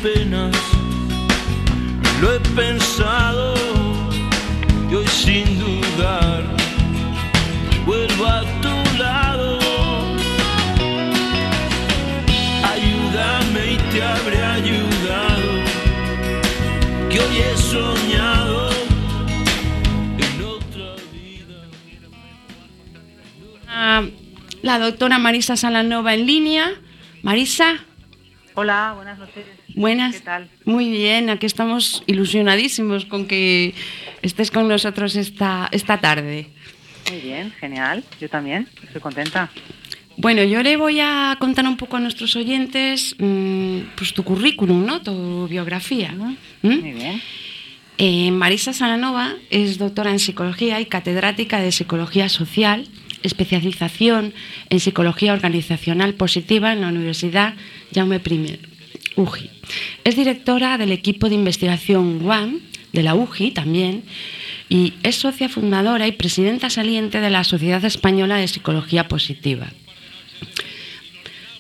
[0.02, 0.56] penas,
[2.22, 3.54] lo he pensado
[4.90, 6.44] y hoy sin dudar
[7.86, 9.60] vuelvo a tu lado.
[12.64, 15.52] Ayúdame y te habré ayudado,
[17.10, 18.70] que hoy he soñado.
[20.18, 21.60] en otra vida.
[23.68, 24.04] Ah,
[24.64, 26.72] la doctora Marisa Salanova en línea.
[27.22, 27.86] Marisa.
[28.56, 30.16] Hola, buenas noches buenas.
[30.16, 30.50] ¿Qué tal?
[30.66, 33.74] Muy bien, aquí estamos ilusionadísimos con que
[34.22, 36.48] estés con nosotros esta, esta tarde.
[37.10, 38.04] Muy bien, genial.
[38.20, 39.50] Yo también, estoy contenta.
[40.18, 44.86] Bueno, yo le voy a contar un poco a nuestros oyentes mm, pues tu currículum,
[44.86, 45.02] ¿no?
[45.02, 46.12] Tu biografía.
[46.12, 46.36] ¿Mm?
[46.70, 47.22] Muy bien.
[47.98, 52.88] Eh, Marisa Salanova es doctora en psicología y catedrática de psicología social,
[53.24, 54.34] especialización
[54.70, 57.56] en psicología organizacional positiva en la Universidad
[57.94, 58.71] Jaume I,
[59.16, 59.50] UGI.
[60.04, 62.60] Es directora del equipo de investigación UAM,
[62.94, 64.04] de la UGI también,
[64.70, 69.68] y es socia fundadora y presidenta saliente de la Sociedad Española de Psicología Positiva.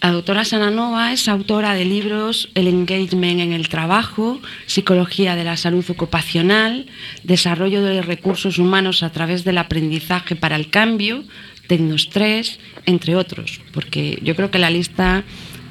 [0.01, 5.57] La doctora Sananova es autora de libros El engagement en el trabajo, Psicología de la
[5.57, 6.87] salud ocupacional,
[7.21, 11.23] Desarrollo de recursos humanos a través del aprendizaje para el cambio,
[11.67, 15.23] Tecnostrés, entre otros, porque yo creo que la lista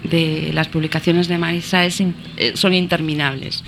[0.04, 1.92] de las publicaciones de Marisa eh,
[2.54, 3.62] son interminables.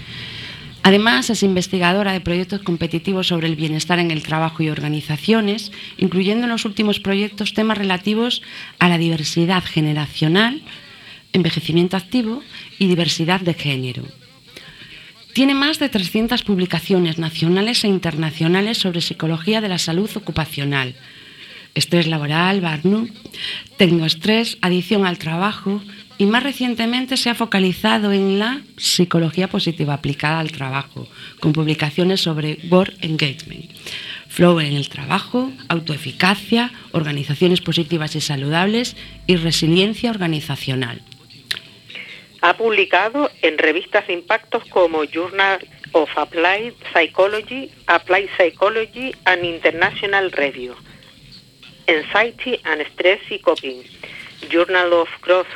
[0.85, 6.45] Además, es investigadora de proyectos competitivos sobre el bienestar en el trabajo y organizaciones, incluyendo
[6.45, 8.43] en los últimos proyectos temas relativos
[8.81, 10.61] a la diversidad generacional,
[11.33, 12.43] envejecimiento activo
[12.79, 14.03] y diversidad de género.
[15.35, 20.95] Tiene más de 300 publicaciones nacionales e internacionales sobre psicología de la salud ocupacional,
[21.75, 23.11] estrés laboral, burnout,
[23.79, 25.81] tecnoestrés, adicción al trabajo
[26.23, 31.09] y más recientemente se ha focalizado en la psicología positiva aplicada al trabajo,
[31.41, 33.69] con publicaciones sobre work engagement,
[34.29, 38.95] flow en el trabajo, autoeficacia, organizaciones positivas y saludables
[39.27, 41.03] y resiliencia organizacional.
[42.41, 45.59] Ha publicado en revistas de impactos como Journal
[45.91, 50.77] of Applied Psychology, Applied Psychology and International Review,
[51.89, 53.83] Anxiety and Stress y Coping,
[54.49, 55.49] Journal of Growth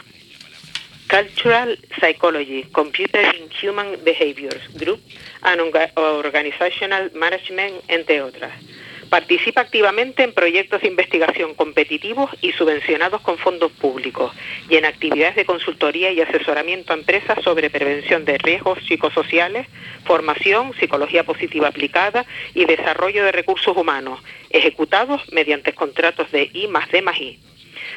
[1.08, 5.00] Cultural Psychology, Computer in Human Behaviors, Group
[5.42, 8.52] and Orga- Organizational Management, entre otras.
[9.08, 14.32] Participa activamente en proyectos de investigación competitivos y subvencionados con fondos públicos
[14.68, 19.68] y en actividades de consultoría y asesoramiento a empresas sobre prevención de riesgos psicosociales,
[20.04, 24.18] formación, psicología positiva aplicada y desarrollo de recursos humanos,
[24.50, 27.38] ejecutados mediante contratos de I más D más I.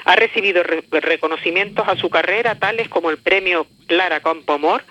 [0.05, 4.83] Ha recibido re- reconocimientos a su carrera tales como el premio Clara Campomor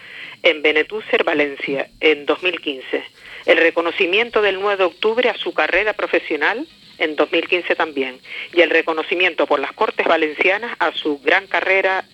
[0.42, 3.02] en Benetúser, Valencia, en 2015.
[3.46, 6.66] El reconocimiento del 9 de octubre a su carrera profesional
[6.98, 8.18] en 2015 también.
[8.54, 12.04] Y el reconocimiento por las Cortes Valencianas a su gran carrera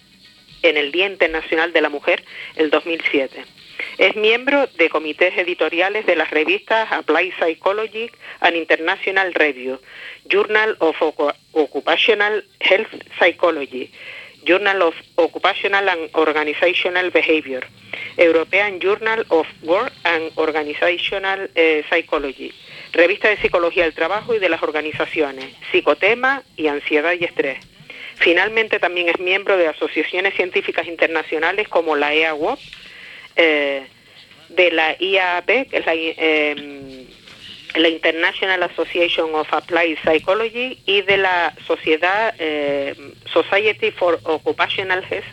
[0.62, 2.24] en el Día Internacional de la Mujer
[2.56, 3.44] el 2007.
[3.98, 8.10] Es miembro de comités editoriales de las revistas Applied Psychology
[8.40, 9.80] and International Review,
[10.28, 10.96] Journal of
[11.52, 13.90] Occupational Health Psychology,
[14.44, 17.64] Journal of Occupational and Organizational Behavior,
[18.16, 22.52] European Journal of Work and Organizational eh, Psychology,
[22.92, 27.58] Revista de Psicología del Trabajo y de las Organizaciones, Psicotema y Ansiedad y Estrés.
[28.16, 32.58] Finalmente también es miembro de asociaciones científicas internacionales como la EAWOP,
[33.36, 33.86] eh,
[34.48, 37.06] de la IAAP, que es la, eh,
[37.74, 42.94] la International Association of Applied Psychology, y de la Sociedad eh,
[43.32, 45.24] Society for Occupational Health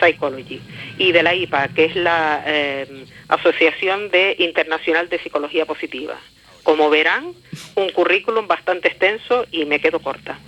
[0.00, 0.60] Psychology,
[0.98, 6.18] y de la IPA, que es la eh, Asociación de Internacional de Psicología Positiva.
[6.62, 7.32] Como verán,
[7.74, 10.38] un currículum bastante extenso y me quedo corta.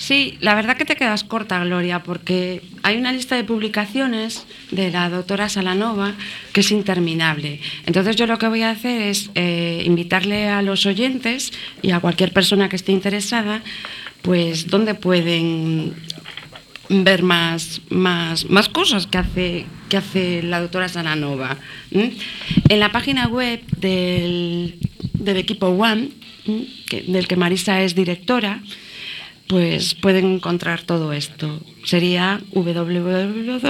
[0.00, 4.90] Sí, la verdad que te quedas corta, Gloria, porque hay una lista de publicaciones de
[4.90, 6.14] la doctora Salanova
[6.54, 7.60] que es interminable.
[7.84, 12.00] Entonces yo lo que voy a hacer es eh, invitarle a los oyentes y a
[12.00, 13.60] cualquier persona que esté interesada,
[14.22, 15.94] pues dónde pueden
[16.88, 21.58] ver más, más, más cosas que hace, que hace la doctora Salanova.
[21.90, 24.78] En la página web del,
[25.26, 26.08] equipo One,
[27.06, 28.62] del que Marisa es directora,
[29.50, 31.60] pues pueden encontrar todo esto.
[31.84, 33.60] Sería www.one.uji.es.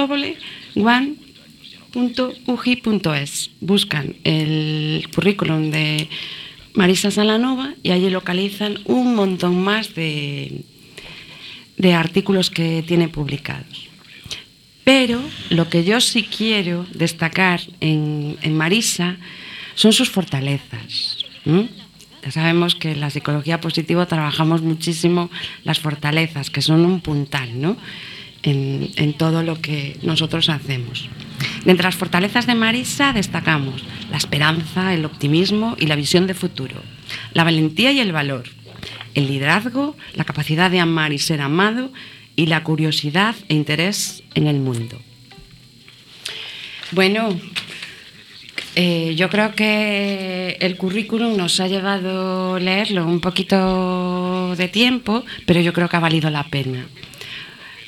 [3.63, 6.07] Buscan el currículum de
[6.75, 10.67] Marisa Salanova y allí localizan un montón más de,
[11.79, 13.89] de artículos que tiene publicados.
[14.85, 19.17] Pero lo que yo sí quiero destacar en, en Marisa
[19.77, 21.25] son sus fortalezas.
[22.23, 25.31] Ya sabemos que en la psicología positiva trabajamos muchísimo
[25.65, 27.77] las fortalezas, que son un puntal ¿no?
[28.43, 31.09] en, todo lo que nosotros hacemos.
[31.65, 36.35] De entre las fortalezas de Marisa destacamos la esperanza, el optimismo y la visión de
[36.35, 36.83] futuro,
[37.33, 38.45] la valentía y el valor,
[39.15, 41.93] el liderazgo, la capacidad de amar y ser amado
[42.37, 45.01] y la curiosidad e interés en el mundo.
[46.93, 47.39] Bueno,
[48.77, 55.61] eh, yo creo que el currículum nos ha llevado leerlo un poquito de tiempo, pero
[55.61, 56.87] yo creo que ha valido la pena.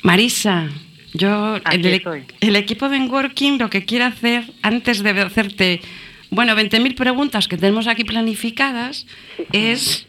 [0.01, 0.69] Marisa,
[1.13, 2.23] yo, el, estoy.
[2.41, 5.81] el equipo de Working lo que quiere hacer, antes de hacerte,
[6.29, 9.05] bueno, 20.000 preguntas que tenemos aquí planificadas,
[9.53, 10.07] es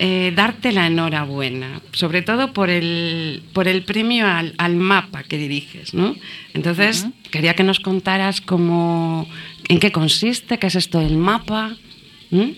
[0.00, 5.36] eh, darte la enhorabuena, sobre todo por el, por el premio al, al mapa que
[5.38, 6.14] diriges, ¿no?
[6.54, 9.28] Entonces, quería que nos contaras cómo,
[9.68, 11.76] en qué consiste, qué es esto del mapa.
[12.30, 12.54] ¿m?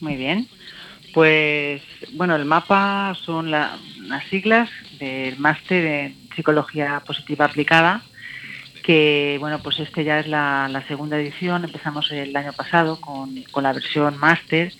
[0.00, 0.48] Muy bien.
[1.14, 1.82] Pues
[2.12, 8.02] bueno, el mapa son la- las siglas del máster en psicología positiva aplicada,
[8.82, 11.64] que bueno, pues este ya es la, segunda edición.
[11.64, 14.72] Empezamos el año pasado con, con la versión máster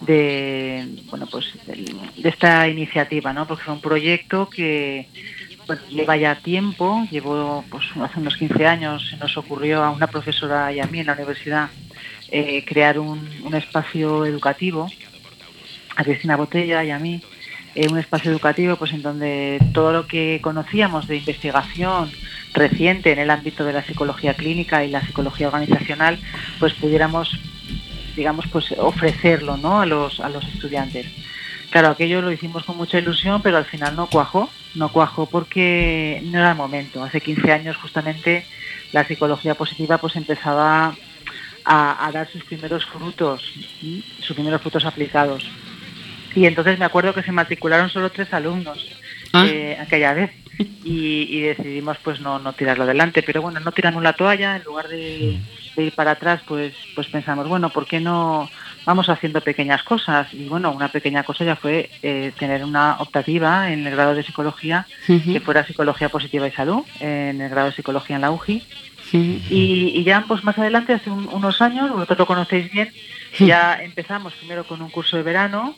[0.00, 3.46] de bueno pues del- de esta iniciativa, ¿no?
[3.46, 5.06] Porque fue un proyecto que
[5.66, 10.06] bueno, lleva ya tiempo, llevó pues hace unos 15 años, se nos ocurrió a una
[10.06, 11.70] profesora y a mí en la universidad
[12.30, 14.88] eh, crear un, un espacio educativo,
[15.96, 17.22] a Cristina Botella y a mí,
[17.74, 22.10] eh, un espacio educativo pues en donde todo lo que conocíamos de investigación
[22.52, 26.18] reciente en el ámbito de la psicología clínica y la psicología organizacional,
[26.58, 27.38] pues pudiéramos
[28.14, 29.80] digamos pues ofrecerlo ¿no?
[29.80, 31.06] a los a los estudiantes.
[31.72, 36.20] Claro, aquello lo hicimos con mucha ilusión, pero al final no cuajó, no cuajó porque
[36.24, 37.02] no era el momento.
[37.02, 38.46] Hace 15 años justamente
[38.92, 40.94] la psicología positiva pues empezaba
[41.64, 43.42] a, a dar sus primeros frutos,
[43.80, 44.04] ¿sí?
[44.20, 45.44] sus primeros frutos aplicados.
[46.34, 48.78] Y entonces me acuerdo que se matricularon solo tres alumnos
[49.34, 49.46] Ah.
[49.48, 50.30] eh, aquella vez
[50.84, 53.22] y, y decidimos pues no, no tirarlo adelante.
[53.22, 55.40] Pero bueno, no tiramos la toalla, en lugar de,
[55.74, 58.50] de ir para atrás, pues, pues pensamos, bueno, ¿por qué no
[58.84, 60.26] vamos haciendo pequeñas cosas?
[60.32, 64.22] Y bueno, una pequeña cosa ya fue eh, tener una optativa en el grado de
[64.22, 64.86] psicología
[65.32, 68.62] que fuera psicología positiva y salud, en el grado de psicología en la UGI.
[69.50, 72.90] Y, y ya pues más adelante, hace un- unos años, vosotros lo conocéis bien,
[73.46, 75.74] ya empezamos primero con un curso de verano,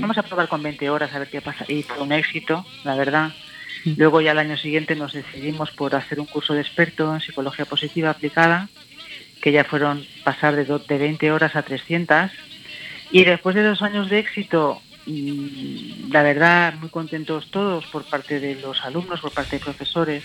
[0.00, 2.94] vamos a probar con 20 horas a ver qué pasa, y fue un éxito, la
[2.94, 3.30] verdad.
[3.96, 7.64] Luego ya al año siguiente nos decidimos por hacer un curso de experto en psicología
[7.66, 8.68] positiva aplicada,
[9.46, 12.32] que ya fueron pasar de, de 20 horas a 300.
[13.12, 18.40] Y después de dos años de éxito, mm, la verdad, muy contentos todos por parte
[18.40, 20.24] de los alumnos, por parte de profesores,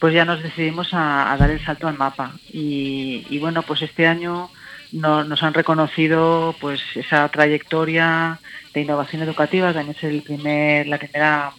[0.00, 2.32] pues ya nos decidimos a, dar el salto al mapa.
[2.52, 4.50] Y, bueno, pues este año
[4.92, 8.38] no- nos han reconocido pues esa trayectoria
[8.74, 11.52] de innovación educativa, también es el primer, la primera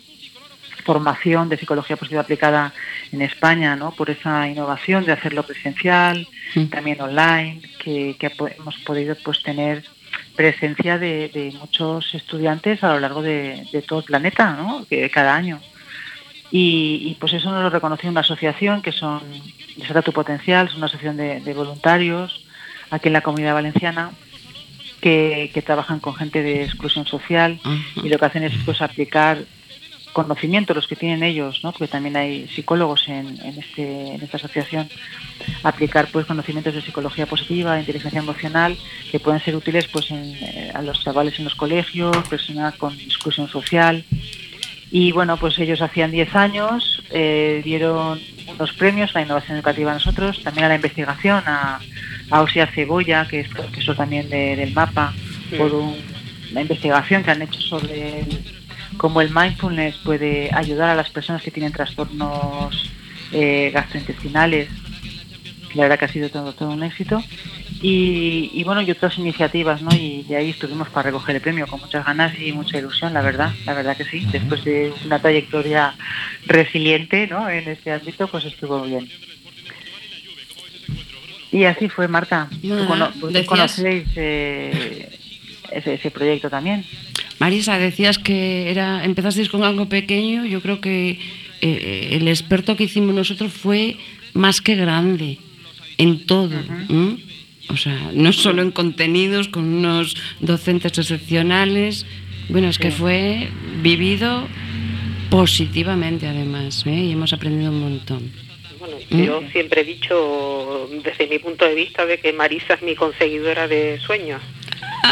[0.88, 2.73] formación de psicología positiva aplicada
[3.11, 3.91] en España, ¿no?
[3.91, 6.25] Por esa innovación de hacerlo presencial,
[6.71, 9.83] también online, que, que hemos podido pues tener
[10.38, 14.85] presencia de, de muchos estudiantes a lo largo de, de todo el planeta, ¿no?
[14.89, 15.59] Que cada año.
[16.51, 19.21] Y, y, pues eso nos lo reconoció una asociación que son
[19.75, 22.45] Desata tu Potencial, es una asociación de, de voluntarios
[22.89, 24.11] aquí en la comunidad valenciana
[25.01, 27.59] que, que trabajan con gente de exclusión social
[28.01, 29.38] y lo que hacen es pues aplicar
[30.22, 31.72] conocimiento los que tienen ellos, ¿no?
[31.72, 33.84] porque también hay psicólogos en, en, este,
[34.15, 34.89] en esta asociación,
[35.63, 38.76] aplicar pues conocimientos de psicología positiva, de inteligencia emocional,
[39.11, 42.93] que pueden ser útiles pues en, eh, a los chavales en los colegios, personas con
[42.99, 44.03] exclusión social.
[44.89, 49.91] Y bueno, pues ellos hacían 10 años, eh, dieron unos premios a la innovación educativa
[49.91, 51.80] a nosotros, también a la investigación, a,
[52.32, 55.13] a Osia Cebolla, que es profesor también de- del mapa,
[55.57, 55.97] por un-
[56.51, 58.56] una investigación que han hecho sobre el-
[58.97, 62.91] cómo el mindfulness puede ayudar a las personas que tienen trastornos
[63.31, 64.69] eh, gastrointestinales.
[65.73, 67.21] La verdad que ha sido todo, todo un éxito.
[67.81, 69.89] Y, y bueno, y otras iniciativas, ¿no?
[69.95, 73.21] Y, de ahí estuvimos para recoger el premio con muchas ganas y mucha ilusión, la
[73.21, 74.25] verdad, la verdad que sí.
[74.31, 75.93] Después de una trayectoria
[76.47, 77.47] resiliente, ¿no?
[77.49, 79.07] En este ámbito, pues estuvo bien.
[81.51, 82.49] Y así fue, Marta.
[82.61, 83.11] Tú cono-
[83.45, 85.09] conocéis eh,
[85.72, 86.86] ese, ese proyecto también.
[87.39, 90.45] Marisa, decías que era empezasteis con algo pequeño.
[90.45, 91.20] Yo creo que
[91.61, 93.97] eh, el experto que hicimos nosotros fue
[94.34, 95.38] más que grande
[95.97, 96.55] en todo.
[96.89, 97.18] ¿m?
[97.70, 102.05] O sea, no solo en contenidos, con unos docentes excepcionales.
[102.49, 103.49] Bueno, es que fue
[103.82, 104.47] vivido
[105.30, 106.91] positivamente además, ¿eh?
[106.95, 108.32] y hemos aprendido un montón.
[108.80, 109.24] Bueno, Mm.
[109.24, 113.68] yo siempre he dicho, desde mi punto de vista, de que Marisa es mi conseguidora
[113.68, 114.41] de sueños.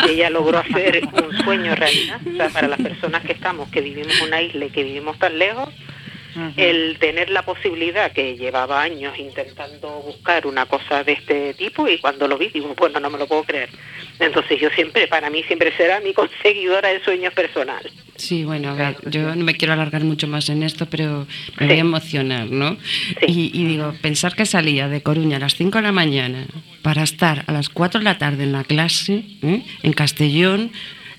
[0.10, 2.20] Ella logró hacer un sueño realidad.
[2.28, 5.18] O sea, para las personas que estamos, que vivimos en una isla y que vivimos
[5.20, 5.70] tan lejos,
[6.58, 11.98] el tener la posibilidad que llevaba años intentando buscar una cosa de este tipo y
[12.00, 13.70] cuando lo vi digo, bueno, no me lo puedo creer.
[14.20, 17.90] Entonces yo siempre, para mí siempre será mi conseguidora de sueños personal.
[18.18, 21.28] Sí, bueno, a ver, yo no me quiero alargar mucho más en esto, pero
[21.60, 22.78] me voy a emocionar, ¿no?
[23.28, 26.46] Y, y digo, pensar que salía de Coruña a las 5 de la mañana
[26.82, 29.64] para estar a las 4 de la tarde en la clase, ¿eh?
[29.84, 30.72] en Castellón,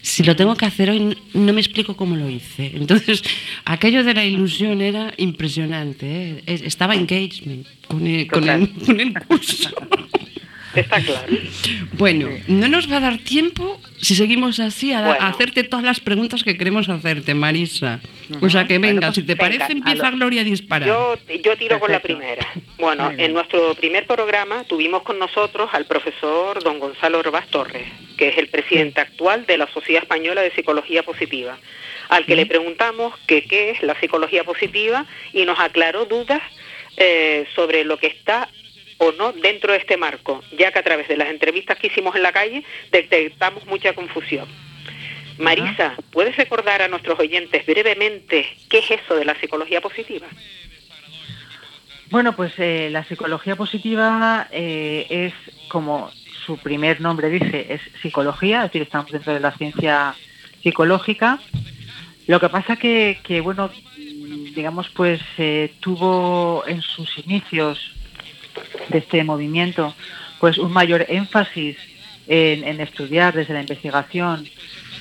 [0.09, 2.70] si lo tengo que hacer hoy, no me explico cómo lo hice.
[2.76, 3.22] Entonces,
[3.64, 6.07] aquello de la ilusión era impresionante.
[6.07, 6.42] ¿eh?
[6.46, 9.68] Es- Estaba engagement con el, con el- con el curso.
[10.76, 11.32] Está claro.
[11.94, 15.24] Bueno, no nos va a dar tiempo, si seguimos así, a, Bueno.
[15.24, 17.98] a hacerte todas las preguntas que queremos hacerte, Marisa.
[18.42, 20.86] O sea que venga, si te Venga, parece, empieza a lo- Gloria a disparar.
[20.86, 22.18] Yo, yo tiro con la Perfecto.
[22.20, 22.46] primera.
[22.78, 27.86] Bueno, en nuestro primer programa tuvimos con nosotros al profesor don Gonzalo Robás Torres,
[28.16, 31.58] que es el presidente actual de la Sociedad Española de Psicología Positiva,
[32.08, 36.40] al que le preguntamos que qué es la psicología positiva y nos aclaró dudas
[36.96, 38.48] eh, sobre lo que está
[38.98, 42.16] o no dentro de este marco, ya que a través de las entrevistas que hicimos
[42.16, 44.48] en la calle detectamos mucha confusión.
[45.38, 50.26] Marisa, ¿puedes recordar a nuestros oyentes brevemente qué es eso de la psicología positiva?
[52.10, 55.34] Bueno, pues eh, la psicología positiva eh, es,
[55.68, 56.10] como
[56.47, 60.14] su primer nombre dice, es psicología, es decir, estamos dentro de la ciencia
[60.62, 61.40] psicológica.
[62.26, 63.70] Lo que pasa que, bueno,
[64.55, 67.92] digamos, pues eh, tuvo en sus inicios
[68.88, 69.94] de este movimiento,
[70.40, 71.76] pues un mayor énfasis
[72.28, 74.49] en estudiar desde la investigación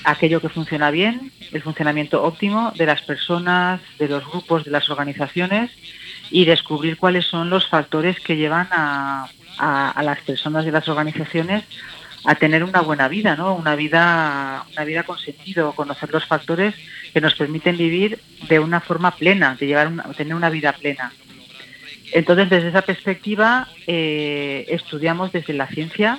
[0.06, 4.88] aquello que funciona bien, el funcionamiento óptimo de las personas, de los grupos, de las
[4.88, 5.72] organizaciones
[6.30, 9.28] y descubrir cuáles son los factores que llevan a,
[9.58, 11.64] a- a las personas y las organizaciones
[12.24, 13.54] a tener una buena vida, ¿no?
[13.54, 16.74] Una vida, una vida con sentido, conocer los factores
[17.12, 21.12] que nos permiten vivir de una forma plena, de llevar una- tener una vida plena.
[22.12, 26.18] Entonces, desde esa perspectiva, eh, estudiamos desde la ciencia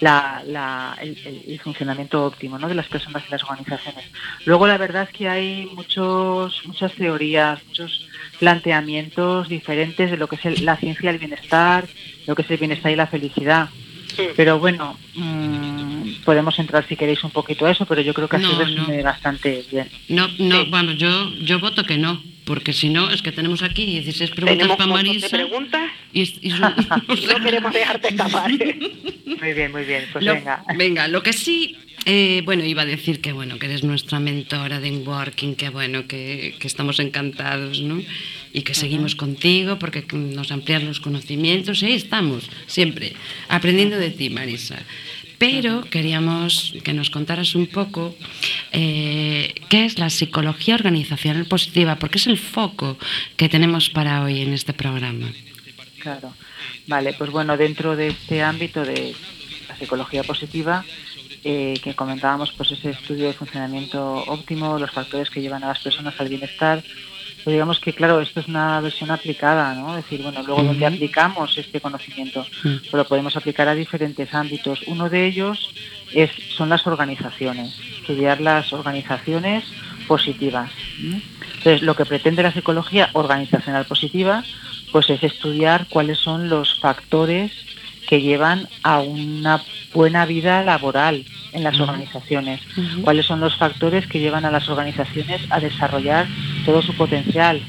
[0.00, 2.68] la- la- el, el- funcionamiento óptimo ¿no?
[2.68, 4.04] de las personas y las organizaciones.
[4.46, 8.08] Luego, la verdad es que hay muchos, muchas teorías, muchos
[8.40, 11.86] planteamientos diferentes de lo que es el- la ciencia del bienestar,
[12.26, 13.68] lo que es el bienestar y la felicidad.
[14.36, 18.36] Pero bueno, mm, podemos entrar si queréis un poquito a eso, pero yo creo que
[18.36, 19.88] así No, resume bastante bien.
[20.08, 23.86] No, no, vamos, yo, yo voto que no, porque si no, es que tenemos aquí
[23.86, 25.28] 16 preguntas Tenemos para Marisa.
[25.28, 26.74] de preguntas y, y son-
[27.08, 28.50] no queremos dejarte escapar.
[29.40, 30.62] Muy bien, muy bien, pues Lo- venga.
[30.76, 31.74] Venga, lo que sí,
[32.06, 36.06] eh, bueno, iba a decir que bueno, que eres nuestra mentora de Working, que bueno,
[36.06, 38.02] que, que estamos encantados, ¿no?
[38.52, 43.14] Y que seguimos contigo porque nos amplías los conocimientos y ahí estamos, siempre,
[43.48, 44.78] aprendiendo de ti, Marisa.
[45.38, 48.14] Pero queríamos que nos contaras un poco
[48.72, 52.98] eh, qué es la psicología organizacional positiva, porque es el foco
[53.36, 55.32] que tenemos para hoy en este programa.
[56.00, 56.34] Claro.
[56.86, 59.14] Vale, pues bueno, dentro de este ámbito de
[59.68, 60.84] la psicología positiva,
[61.44, 65.80] eh, que comentábamos, pues ese estudio de funcionamiento óptimo, los factores que llevan a las
[65.80, 66.82] personas al bienestar,
[67.46, 69.96] digamos que, claro, esto es una versión aplicada, ¿no?
[69.96, 70.94] Es decir, bueno, luego donde Ujú.
[70.94, 72.76] aplicamos este conocimiento, Mm.
[72.80, 74.80] pues lo podemos aplicar a diferentes ámbitos.
[74.86, 75.70] Uno de ellos
[76.12, 79.64] es, son las organizaciones, estudiar las organizaciones
[80.06, 80.70] positivas.
[80.98, 84.44] Entonces, lo que pretende la psicología organizacional positiva,
[84.92, 87.52] pues es estudiar cuáles son los factores
[88.10, 89.62] que llevan a una
[89.94, 92.60] buena vida laboral en las organizaciones,
[93.02, 96.26] cuáles son los factores que llevan a las organizaciones a desarrollar
[96.66, 97.62] todo su potencial,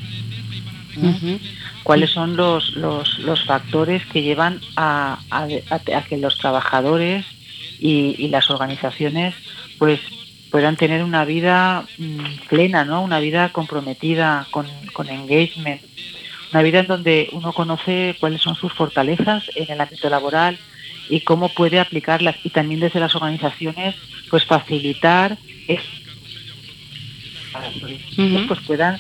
[1.83, 7.25] cuáles son los, los, los factores que llevan a, a- a- a que los trabajadores
[7.79, 9.33] y, y las organizaciones
[9.77, 9.99] pues
[10.51, 13.01] puedan tener una vida mm, plena, ¿no?
[13.03, 15.81] Una vida comprometida con, con engagement,
[16.51, 20.57] una vida en donde uno conoce cuáles son sus fortalezas en el ámbito laboral
[21.09, 23.95] y cómo puede aplicarlas y también desde las organizaciones
[24.29, 25.37] pues facilitar
[25.67, 25.81] es-
[28.47, 28.99] pues puedan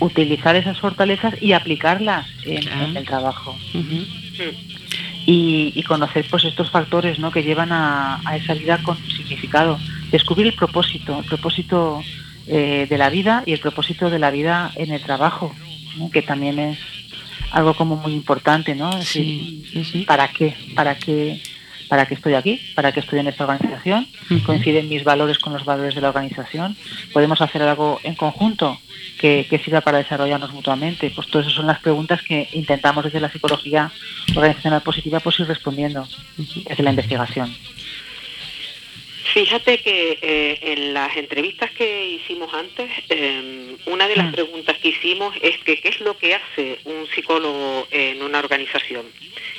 [0.00, 3.56] utilizar esas fortalezas y aplicarlas en, el trabajo.
[5.26, 7.30] Y, y conocer pues estos factores ¿no?
[7.30, 9.78] que llevan a, a esa vida con significado.
[10.10, 12.02] Descubrir el propósito el propósito
[12.46, 15.54] eh, de la vida y el propósito de la vida en el trabajo
[15.96, 16.10] ¿no?
[16.10, 16.78] que también es
[17.50, 21.40] algo como muy importante no Es decir, para qué para qué
[21.88, 22.60] ¿para qué estoy aquí?
[22.74, 24.06] ¿Para qué estoy en esta organización?
[24.44, 26.76] ¿Coinciden mis valores con los valores de la organización?
[27.12, 28.78] ¿Podemos hacer algo en conjunto
[29.20, 31.12] que, que sirva para desarrollarnos mutuamente?
[31.14, 33.92] Pues todas esas son las preguntas que intentamos desde la psicología
[34.34, 37.54] organizacional positiva pues ir respondiendo desde la investigación.
[39.32, 44.88] Fíjate que eh, en las entrevistas que hicimos antes, eh, una de las preguntas que
[44.88, 49.06] hicimos es que qué es lo que hace un psicólogo en una organización.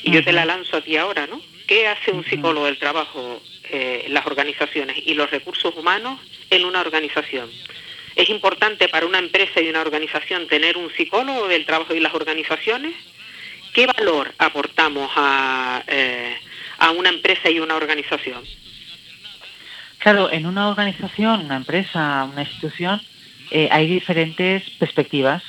[0.03, 1.41] Y yo te la lanzo a ti ahora, ¿no?
[1.67, 3.41] ¿Qué hace un psicólogo del trabajo
[3.71, 6.19] eh, las organizaciones y los recursos humanos
[6.51, 7.49] en una organización?
[8.15, 12.13] ¿Es importante para una empresa y una organización tener un psicólogo del trabajo y las
[12.13, 12.93] organizaciones?
[13.73, 16.35] ¿Qué valor aportamos a, eh,
[16.77, 18.43] a una empresa y una organización?
[20.05, 23.01] Claro, en una organización, una empresa, una institución,
[23.49, 25.41] eh, hay diferentes perspectivas,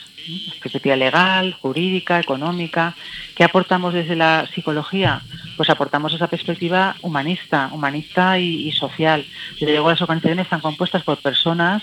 [0.62, 2.94] perspectiva legal, jurídica, económica.
[3.34, 5.20] ¿Qué aportamos desde la psicología?
[5.58, 9.26] Pues aportamos esa perspectiva humanista, humanista y, social.
[9.60, 11.82] Desde luego las organizaciones están compuestas por personas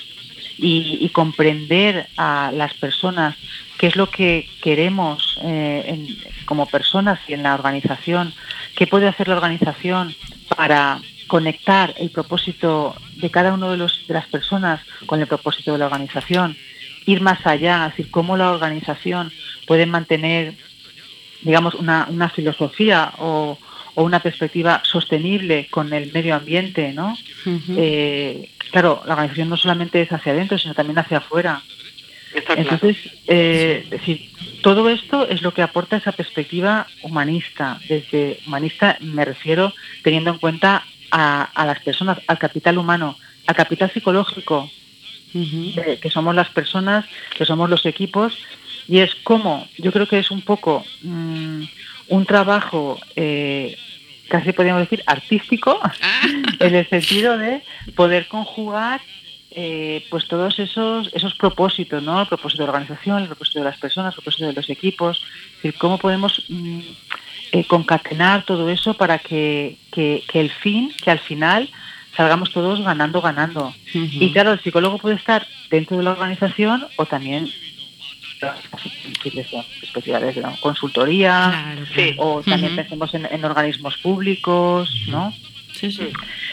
[0.58, 3.36] y, comprender a las personas
[3.78, 6.08] qué es lo que queremos eh,
[6.46, 8.34] como personas y en la organización,
[8.76, 10.16] qué puede hacer la organización
[10.56, 11.00] para
[11.34, 15.80] conectar el propósito de cada uno de, los, de las personas con el propósito de
[15.80, 16.56] la organización,
[17.08, 19.32] ir más allá, es decir, cómo la organización
[19.66, 20.54] puede mantener,
[21.42, 23.58] digamos, una, una filosofía o,
[23.96, 27.18] o una perspectiva sostenible con el medio ambiente, ¿no?
[27.78, 31.64] Eh, claro, la organización no solamente es hacia adentro, sino también hacia afuera.
[32.56, 34.30] Entonces, eh, es decir,
[34.62, 37.80] todo esto es lo que aporta esa perspectiva humanista.
[37.90, 39.74] Desde humanista me refiero
[40.04, 40.84] teniendo en cuenta
[41.14, 44.70] a, a las personas, al capital humano, al capital psicológico,
[45.36, 47.06] eh, que somos las personas,
[47.38, 48.38] que somos los equipos,
[48.88, 51.64] y es como, yo creo que es un poco mm,
[52.10, 53.78] un trabajo, eh,
[54.28, 55.80] casi podríamos decir, artístico,
[56.60, 57.62] en el sentido de
[57.96, 59.02] poder conjugar
[59.56, 62.22] eh, pues todos esos esos propósitos, ¿no?
[62.22, 65.22] El propósito de la organización, el propósito de las personas, el propósito de los equipos,
[65.58, 66.80] es decir, cómo podemos mm,
[67.54, 71.70] eh, concatenar todo eso para que, que, que el fin, que al final
[72.18, 73.72] salgamos todos ganando, ganando.
[73.94, 77.48] Y claro, el psicólogo puede estar dentro de la organización o también
[79.84, 81.76] especialidades de la consultoría
[82.18, 85.32] o también pensemos en, en organismos públicos, ¿no?
[85.74, 86.10] Sí, sí.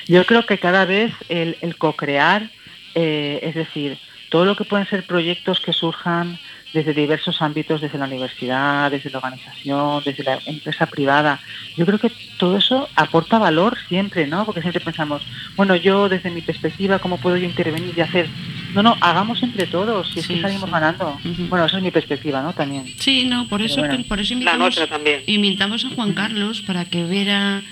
[0.06, 2.50] Yo creo que cada vez el, el co-crear,
[2.94, 3.96] eh, es decir,
[4.28, 6.38] todo lo que pueden ser proyectos que surjan
[6.72, 11.40] desde diversos ámbitos, desde la universidad, desde la organización, desde la empresa privada.
[11.76, 14.44] Yo creo que todo eso aporta valor siempre, ¿no?
[14.44, 15.22] Porque siempre pensamos,
[15.56, 18.28] bueno, yo desde mi perspectiva, ¿cómo puedo yo intervenir y hacer?
[18.74, 20.70] No, no, hagamos entre todos, si es Sí, que salimos sí.
[20.70, 21.18] ganando.
[21.48, 22.52] Bueno, esa es mi perspectiva, ¿no?
[22.52, 22.86] También.
[22.98, 23.98] Sí, no, por eso, bueno.
[24.08, 25.22] por eso La invitamos, nuestra también.
[25.26, 27.62] invitamos a Juan Carlos para que viera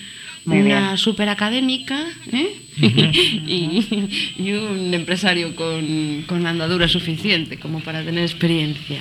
[0.44, 2.56] Muy una super académica ¿eh?
[2.80, 9.00] y, y un empresario con, con andadura suficiente como para tener experiencia.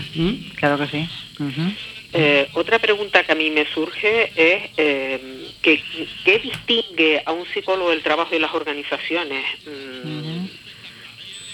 [0.56, 1.08] Claro que sí.
[2.14, 5.82] Eh, otra pregunta que a mí me surge es eh, que,
[6.24, 10.46] ¿qué distingue a un psicólogo del trabajo y las organizaciones mm,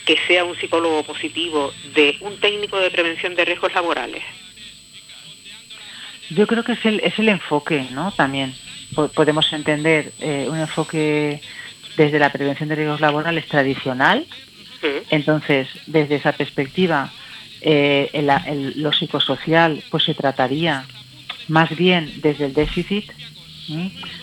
[0.06, 4.24] que sea un psicólogo positivo de un técnico de prevención de riesgos laborales?
[6.30, 8.12] Yo creo que es el, es el enfoque, ¿no?
[8.12, 8.54] También
[8.96, 11.42] Po- podemos entender eh, un enfoque
[11.98, 14.26] desde la prevención de riesgos laborales tradicional.
[15.10, 17.12] Entonces, desde esa perspectiva,
[17.62, 20.86] eh, el- el- lo psicosocial pues se trataría
[21.48, 23.12] más bien desde el déficit,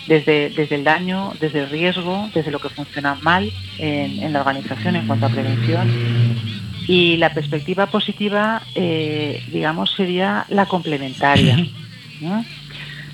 [0.06, 4.40] desde, desde el daño, desde el riesgo, desde lo que funciona mal en, en la
[4.40, 5.88] organización en cuanto a prevención.
[6.86, 11.56] Y la perspectiva positiva, eh, digamos, sería la complementaria.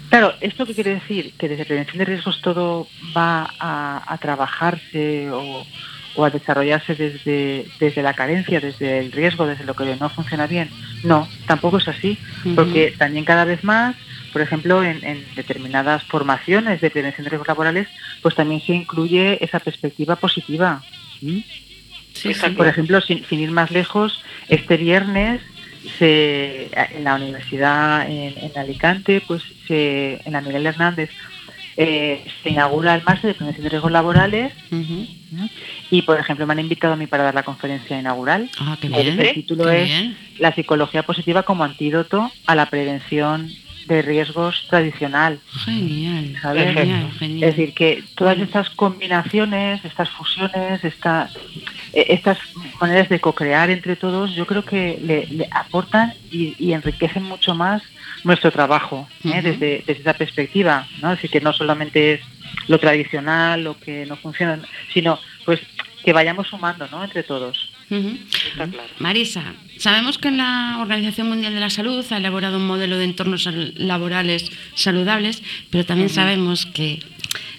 [0.08, 1.32] Claro, ¿esto qué quiere decir?
[1.38, 2.86] Que desde prevención de riesgos todo
[3.16, 5.66] va a, a trabajarse o,
[6.14, 10.46] o a desarrollarse desde, desde la carencia, desde el riesgo, desde lo que no funciona
[10.46, 10.70] bien.
[11.02, 12.18] No, tampoco es así,
[12.54, 13.96] porque también cada vez más,
[14.32, 17.88] por ejemplo, en, en determinadas formaciones de prevención de riesgos laborales,
[18.22, 20.82] pues también se incluye esa perspectiva positiva.
[22.56, 25.42] Por ejemplo, sin, sin ir más lejos, este viernes
[25.98, 31.10] se, en la universidad en, en Alicante, pues se, en la Miguel Hernández,
[31.76, 34.52] eh, se inaugura el máster de prevención de riesgos laborales
[35.90, 38.50] y, por ejemplo, me han invitado a mí para dar la conferencia inaugural.
[38.58, 40.16] Ah, qué el, bien, el título qué es bien.
[40.38, 43.50] La psicología positiva como antídoto a la prevención
[43.86, 45.38] de riesgos tradicional.
[45.64, 46.74] Genial, ¿sabes?
[46.74, 47.48] genial, genial.
[47.48, 51.30] Es decir, que todas estas combinaciones, estas fusiones, esta,
[51.92, 52.38] eh, estas
[52.80, 57.54] maneras de co-crear entre todos, yo creo que le, le aportan y, y enriquecen mucho
[57.54, 57.82] más
[58.24, 59.40] nuestro trabajo, ¿eh?
[59.42, 60.86] Desde, desde esa perspectiva.
[61.00, 61.10] ¿no?
[61.10, 62.20] Decir, que no solamente es
[62.66, 64.58] lo tradicional, lo que no funciona,
[64.92, 65.60] sino pues
[66.04, 67.04] que vayamos sumando, ¿no?
[67.04, 67.72] Entre todos.
[67.90, 68.18] Ujú.
[68.52, 68.88] Está claro.
[68.98, 73.48] Marisa, sabemos que la Organización Mundial de la Salud ha elaborado un modelo de entornos
[73.76, 77.00] laborales saludables, pero también sabemos que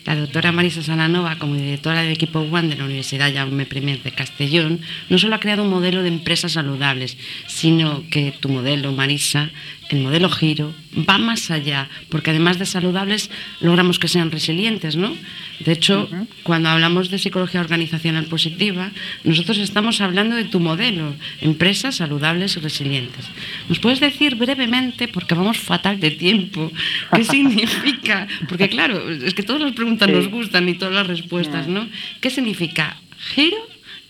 [0.06, 4.12] la doctora Marisa Salanova, como directora del equipo One de la Universidad Jaume I de
[4.12, 7.18] Castellón, no solo ha creado un modelo de empresas saludables,
[7.48, 9.50] sino que tu modelo, Marisa,
[9.90, 10.74] el modelo Giro,
[11.10, 13.30] va más allá, porque además de saludables,
[13.62, 15.16] logramos que sean resilientes, ¿no?
[15.60, 16.10] De hecho,
[16.44, 18.92] cuando hablamos de psicología organizacional positiva,
[19.24, 23.26] nosotros estamos hablando de tu modelo, empresas saludables y resilientes.
[23.70, 26.72] ¿Nos puedes decir brevemente, porque vamos fatal de tiempo,
[27.16, 28.28] qué significa?
[28.48, 30.14] Porque claro, es que todas las preguntas Sí.
[30.14, 31.88] nos gustan y todas las respuestas, ¿no?
[32.22, 32.98] ¿Qué significa
[33.34, 33.58] giro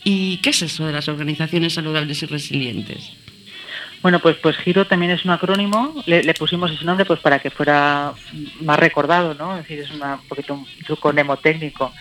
[0.03, 3.11] y qué es eso de las organizaciones saludables y resilientes?
[4.01, 7.49] Bueno, pues pues Giro también es un acrónimo, le, pusimos ese nombre pues para que
[7.49, 8.13] fuera
[8.61, 9.57] más recordado, ¿no?
[9.57, 11.91] Es decir, es una, un poquito un truco mnemotécnico,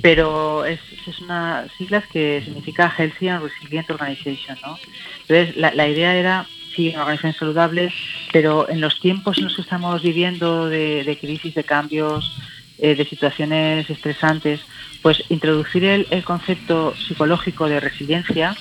[0.00, 4.78] pero es, es una siglas que significa Healthy and Resilient Organization, ¿no?
[5.22, 7.92] Entonces, la, la idea era, sí, una organización saludable,
[8.32, 12.36] pero en los tiempos en los que estamos viviendo de, de crisis, de cambios,
[12.78, 14.60] eh, de situaciones estresantes,
[15.02, 18.56] pues introducir el, el concepto psicológico de resiliencia,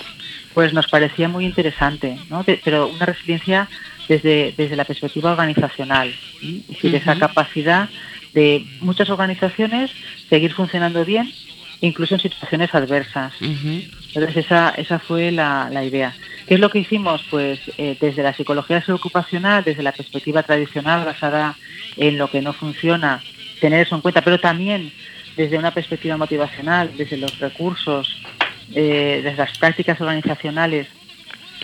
[0.54, 2.44] pues nos parecía muy interesante, ¿no?
[2.44, 3.70] De- pero una resiliencia
[4.08, 6.62] desde, desde la perspectiva organizacional, ¿sí?
[6.68, 7.90] es decir, esa capacidad
[8.34, 9.92] de muchas organizaciones
[10.30, 11.34] seguir funcionando bien,
[11.82, 13.34] incluso en situaciones adversas.
[14.14, 16.16] Entonces esa, esa fue la, la idea.
[16.46, 17.26] ¿Qué es lo que hicimos?
[17.30, 21.58] Pues eh, desde la psicología ocupacional, desde la perspectiva tradicional basada
[21.98, 23.24] en lo que no funciona,
[23.60, 24.92] tener eso en cuenta, pero también
[25.36, 28.22] desde una perspectiva motivacional, desde los recursos,
[28.74, 30.88] eh, desde las prácticas organizacionales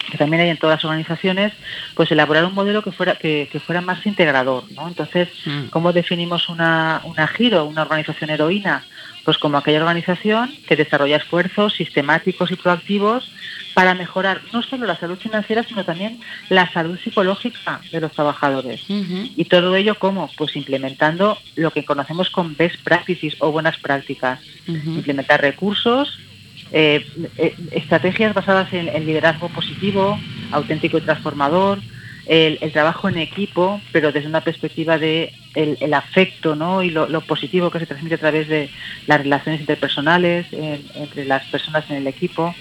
[0.10, 1.54] que también hay en todas las organizaciones,
[1.96, 4.88] pues elaborar un modelo que fuera que, que fuera más integrador, ¿no?
[4.88, 5.30] Entonces,
[5.70, 8.84] ¿cómo definimos una, una giro, una organización heroína?
[9.24, 13.32] Pues como aquella organización que desarrolla esfuerzos sistemáticos y proactivos
[13.74, 16.20] para mejorar no solo la salud financiera, sino también
[16.50, 18.82] la salud psicológica de los trabajadores.
[18.88, 20.30] Y todo ello, ¿cómo?
[20.38, 24.40] Pues implementando lo que conocemos con best practices o buenas prácticas.
[24.68, 26.18] Implementar recursos,
[26.72, 27.06] eh,
[27.38, 30.20] eh, estrategias basadas en el liderazgo positivo,
[30.52, 31.80] auténtico y transformador,
[32.28, 36.84] el, el trabajo en equipo, pero desde una perspectiva de el, el afecto ¿no?
[36.84, 38.70] y lo, lo positivo que se transmite a través de
[39.08, 42.54] las relaciones interpersonales en- entre las personas en el equipo.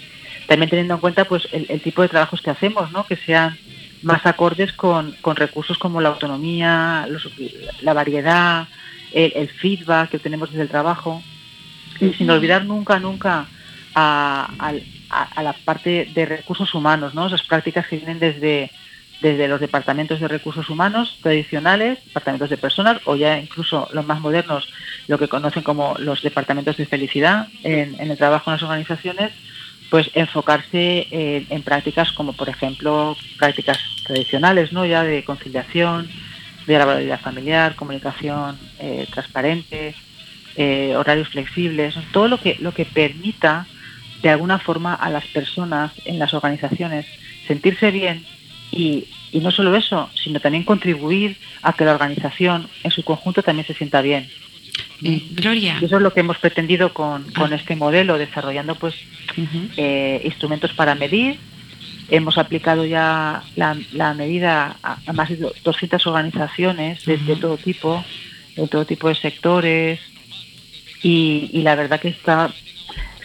[0.46, 3.04] También teniendo en cuenta pues el, el tipo de trabajos que hacemos, ¿no?
[3.06, 3.58] que sean
[4.00, 7.28] más acordes con, con recursos como la autonomía, los-
[7.82, 8.68] la variedad,
[9.12, 11.22] el, el feedback que obtenemos desde el trabajo.
[12.00, 13.46] Y sin olvidar nunca, nunca
[13.98, 17.26] a, la parte de recursos humanos, ¿no?
[17.26, 18.70] Esas prácticas que vienen desde,
[19.20, 24.20] desde los departamentos de recursos humanos tradicionales, departamentos de personas, o ya incluso los más
[24.20, 24.68] modernos,
[25.08, 29.32] lo que conocen como los departamentos de felicidad en, el trabajo en las organizaciones,
[29.90, 34.84] pues enfocarse en, en prácticas como, por ejemplo, prácticas tradicionales, ¿no?
[34.84, 36.08] Ya de conciliación,
[36.66, 39.94] de laboralidad familiar, comunicación eh, transparente,
[40.56, 43.66] eh, horarios flexibles, todo lo que lo que permita
[44.22, 47.06] de alguna forma a las personas en las organizaciones
[47.46, 48.24] sentirse bien
[48.70, 53.42] y, y no solo eso, sino también contribuir a que la organización en su conjunto
[53.42, 54.28] también se sienta bien.
[55.32, 55.78] Gloria.
[55.80, 58.94] Y eso es lo que hemos pretendido con, con este modelo, desarrollando pues
[59.76, 61.38] eh, instrumentos para medir.
[62.10, 67.36] Hemos aplicado ya la, la medida a, a más de do- 200 organizaciones de, de
[67.36, 68.04] todo tipo,
[68.56, 70.00] de todo tipo de sectores,
[71.02, 72.50] y, y la verdad que está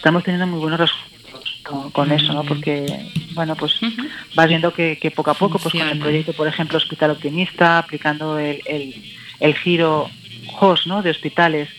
[0.04, 2.44] estamos teniendo muy buenos resultados con, con eso, ¿no?
[2.44, 3.80] Porque, bueno, pues
[4.34, 7.78] vas viendo que, que poco a poco, pues con el proyecto, por ejemplo, Hospital Optimista,
[7.78, 9.02] aplicando el, el,
[9.40, 10.10] el giro
[10.60, 11.00] HOS, ¿no?
[11.00, 11.70] De hospitales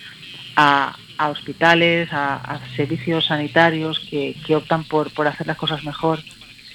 [0.55, 5.83] a, a hospitales, a, a servicios sanitarios que, que optan por, por hacer las cosas
[5.83, 6.19] mejor.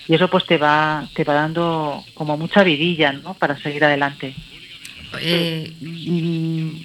[0.07, 3.35] Y eso pues te va, te va dando como mucha vidilla, ¿no?
[3.35, 4.37] Para seguir adelante.
[5.19, 5.73] Eh,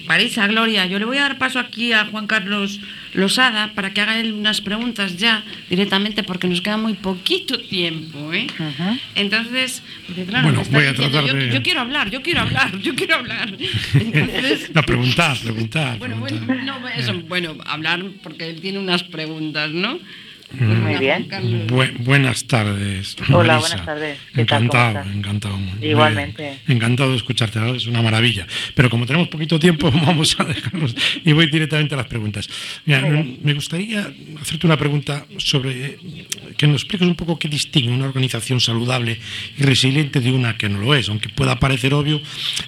[0.06, 2.80] Marisa, Gloria, yo le voy a dar paso aquí a Juan Carlos
[3.14, 8.32] Losada para que haga él unas preguntas ya directamente porque nos queda muy poquito tiempo,
[8.32, 8.46] ¿eh?
[9.14, 13.16] Entonces, porque claro, Bueno, voy a diciendo, yo, quiero hablar, yo quiero hablar, yo quiero
[13.16, 13.56] hablar.
[13.94, 15.98] Entonces, No, preguntar, preguntar.
[15.98, 16.46] bueno, preguntar.
[16.46, 19.98] bueno, no, eso, bueno, hablar porque él tiene unas preguntas, ¿no?
[20.52, 21.28] Muy bien.
[21.68, 23.16] Bu- buenas tardes.
[23.32, 23.68] Hola, Marisa.
[23.76, 24.18] buenas tardes.
[24.34, 24.68] ¿Qué tal?
[24.68, 25.58] ¿Cómo Encantado, encantado.
[25.82, 26.58] Igualmente.
[26.68, 28.46] Encantado de escucharte, es una maravilla.
[28.74, 30.94] Pero como tenemos poquito tiempo, vamos a dejarnos
[31.24, 32.48] y voy directamente a las preguntas.
[32.84, 33.00] Mira,
[33.42, 35.98] me gustaría hacerte una pregunta sobre eh,
[36.56, 39.18] que nos expliques un poco qué distingue una organización saludable
[39.58, 42.20] y resiliente de una que no lo es, aunque pueda parecer obvio,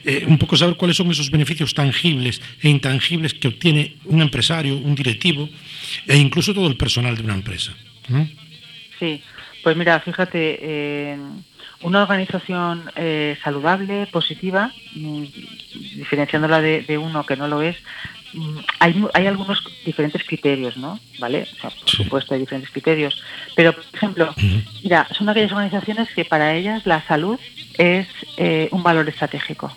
[0.05, 4.77] eh, un poco saber cuáles son esos beneficios tangibles e intangibles que obtiene un empresario,
[4.77, 5.49] un directivo
[6.07, 7.73] e incluso todo el personal de una empresa.
[8.09, 8.29] ¿no?
[8.99, 9.23] Sí,
[9.63, 11.19] pues mira, fíjate, eh,
[11.83, 15.25] una organización eh, saludable, positiva, mm,
[15.97, 17.77] diferenciándola de, de uno que no lo es,
[18.35, 20.99] mm, hay, hay algunos diferentes criterios, ¿no?
[21.19, 21.43] ¿Vale?
[21.53, 23.23] O sea, por supuesto hay diferentes criterios.
[23.55, 24.35] Pero, por ejemplo,
[24.83, 27.39] mira, son aquellas organizaciones que para ellas la salud
[27.77, 29.73] es eh, un valor estratégico.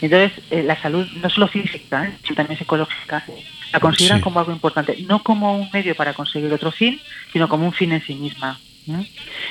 [0.00, 2.12] Entonces, eh, la salud no solo física, ¿eh?
[2.24, 3.24] sino también psicológica,
[3.72, 4.22] la consideran Sí.
[4.24, 7.00] como algo importante, no como un medio para conseguir otro fin,
[7.32, 8.58] sino como un fin en sí misma.
[8.88, 9.04] ¿m?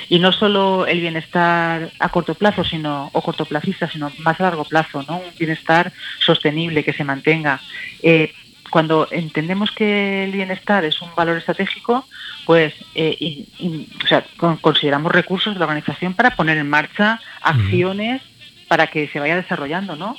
[0.08, 4.64] Y no solo el bienestar a corto plazo, sino o cortoplacista, sino más a largo
[4.64, 5.16] plazo, ¿no?
[5.18, 5.92] Un bienestar
[6.24, 7.60] sostenible que se mantenga.
[8.02, 8.32] Eh,
[8.70, 12.06] cuando entendemos que el bienestar es un valor estratégico,
[12.44, 16.68] pues eh, y- y- o sea, con- consideramos recursos de la organización para poner en
[16.68, 18.22] marcha acciones
[18.70, 20.16] para que se vaya desarrollando, ¿no?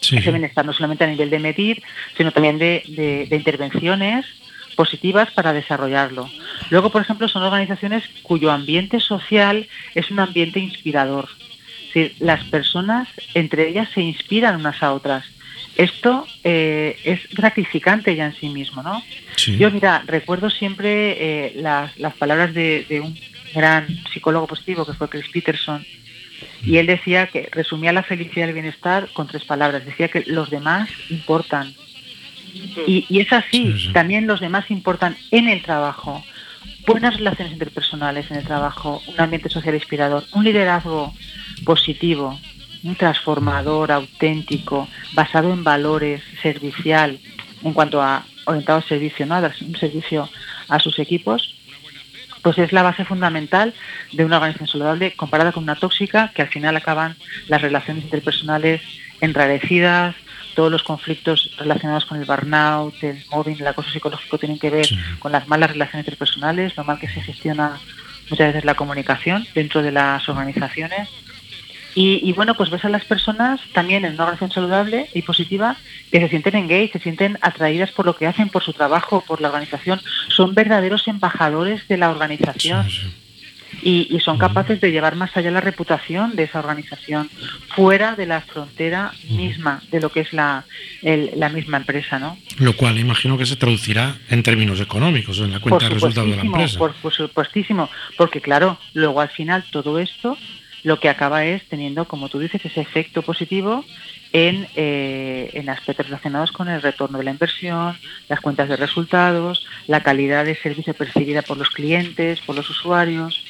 [0.00, 0.16] Sí.
[0.18, 1.82] Ese bienestar no solamente a nivel de medir,
[2.18, 4.26] sino también de, de- de intervenciones
[4.76, 6.28] positivas para desarrollarlo.
[6.68, 11.28] Luego, por ejemplo, son organizaciones cuyo ambiente social es un ambiente inspirador.
[11.88, 15.24] Es decir, las personas entre ellas se inspiran unas a otras.
[15.76, 19.02] Esto eh, es gratificante ya en sí mismo, ¿no?
[19.36, 19.56] Sí.
[19.56, 23.18] Yo, mira, recuerdo siempre eh, las, las palabras de, de un
[23.54, 25.82] gran psicólogo positivo que fue Chris Peterson,
[26.62, 29.84] y él decía que resumía la felicidad y el bienestar con tres palabras.
[29.84, 31.74] Decía que los demás importan.
[32.86, 36.22] Y, y es así, también los demás importan en el trabajo.
[36.86, 41.14] Buenas relaciones interpersonales en el trabajo, un ambiente social inspirador, un liderazgo
[41.64, 42.38] positivo,
[42.82, 47.18] un transformador, auténtico, basado en valores, servicial,
[47.62, 49.34] en cuanto a orientado al servicio, ¿no?
[49.34, 50.28] a dar un servicio
[50.68, 51.54] a sus equipos,
[52.42, 53.72] pues es la base fundamental
[54.12, 57.16] de una organización saludable comparada con una tóxica que al final acaban
[57.48, 58.82] las relaciones interpersonales
[59.20, 60.16] enrarecidas,
[60.54, 64.86] todos los conflictos relacionados con el burnout, el mobbing, el acoso psicológico tienen que ver
[65.18, 67.78] con las malas relaciones interpersonales, lo mal que se gestiona
[68.28, 71.08] muchas veces la comunicación dentro de las organizaciones.
[71.94, 75.76] Y, y bueno, pues ves a las personas también en una organización saludable y positiva
[76.10, 79.40] que se sienten engaged, se sienten atraídas por lo que hacen, por su trabajo, por
[79.40, 80.00] la organización.
[80.28, 82.86] Son verdaderos embajadores de la organización.
[83.82, 87.30] Y, y son capaces de llevar más allá la reputación de esa organización,
[87.74, 90.64] fuera de la frontera misma de lo que es la,
[91.00, 92.36] el- la misma empresa, ¿no?
[92.58, 96.36] Lo cual imagino que se traducirá en términos económicos en la cuenta de resultados de
[96.36, 96.78] la empresa.
[96.78, 97.88] Por, por supuestísimo,
[98.18, 100.36] porque claro, luego al final todo esto
[100.84, 103.84] lo que acaba es teniendo, como tú dices, ese efecto positivo
[104.32, 107.96] en, eh, en aspectos relacionados con el retorno de la inversión,
[108.28, 113.44] las cuentas de resultados, la calidad de servicio percibida por los clientes, por los usuarios,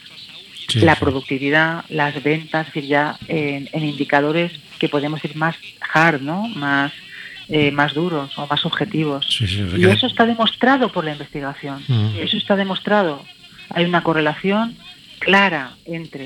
[0.69, 1.01] Sí, la sí.
[1.01, 5.57] productividad, las ventas, es decir, ya en, en indicadores que podemos ir más
[5.93, 6.49] hard, ¿no?
[6.49, 6.93] Más,
[7.49, 9.27] eh, más duros o más objetivos.
[9.29, 9.45] Sí,
[9.77, 11.83] Y eso está demostrado por la investigación.
[11.89, 12.17] Mm.
[12.21, 13.23] Eso está demostrado.
[13.71, 14.77] Hay una correlación
[15.19, 16.25] clara entre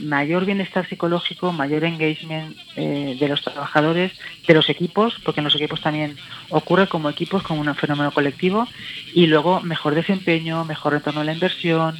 [0.00, 4.12] mayor bienestar psicológico, mayor engagement eh, de los trabajadores,
[4.46, 6.16] de los equipos, porque en los equipos también
[6.50, 8.66] ocurre como equipos, como un fenómeno colectivo,
[9.14, 11.96] y luego mejor desempeño, mejor retorno a la inversión,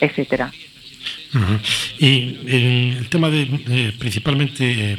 [0.00, 0.52] etcétera.
[1.98, 2.38] Y
[2.98, 4.96] el tema de, eh, principalmente, eh,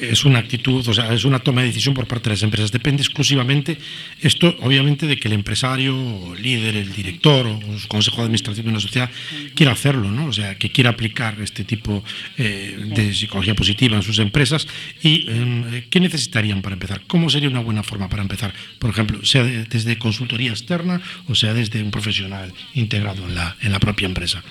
[0.00, 2.72] es una actitud, o sea, es una toma de decisión por parte de las empresas.
[2.72, 3.78] Depende exclusivamente,
[4.20, 8.66] esto obviamente, de que el empresario, o líder, el director o su consejo de administración
[8.66, 9.10] de una sociedad
[9.54, 10.26] quiera hacerlo, ¿no?
[10.26, 12.02] O sea, que quiera aplicar este tipo
[12.38, 14.66] eh, de psicología positiva en sus empresas.
[15.02, 17.02] ¿Y eh, qué necesitarían para empezar?
[17.06, 18.52] ¿Cómo sería una buena forma para empezar?
[18.78, 23.56] Por ejemplo, sea de- desde consultoría externa o sea desde un profesional integrado en la,
[23.60, 24.42] en la propia empresa.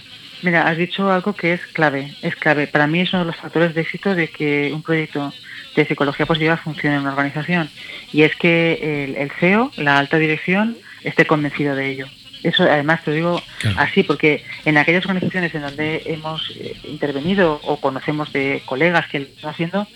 [0.41, 2.67] Mira, has dicho algo que es clave, es clave.
[2.67, 5.33] Para mí es uno de los factores de éxito de que un proyecto
[5.75, 7.69] de psicología positiva funcione en una organización.
[8.13, 12.07] Y es que el, el CEO, la alta dirección, esté convencido de ello.
[12.43, 13.41] Eso además te lo digo
[13.75, 19.19] así, porque en aquellas organizaciones en donde hemos eh, intervenido o conocemos de colegas que
[19.19, 19.87] lo están haciendo,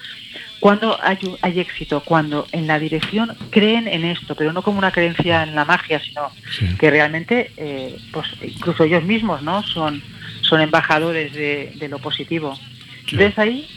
[0.60, 5.44] cuando hay éxito, cuando en la dirección creen en esto, pero no como una creencia
[5.44, 6.32] en la magia, sino
[6.80, 9.62] que realmente, eh, pues incluso ellos mismos, ¿no?
[9.64, 10.02] Son,
[10.44, 12.58] son embajadores de, de lo positivo.
[13.02, 13.68] Entonces ahí,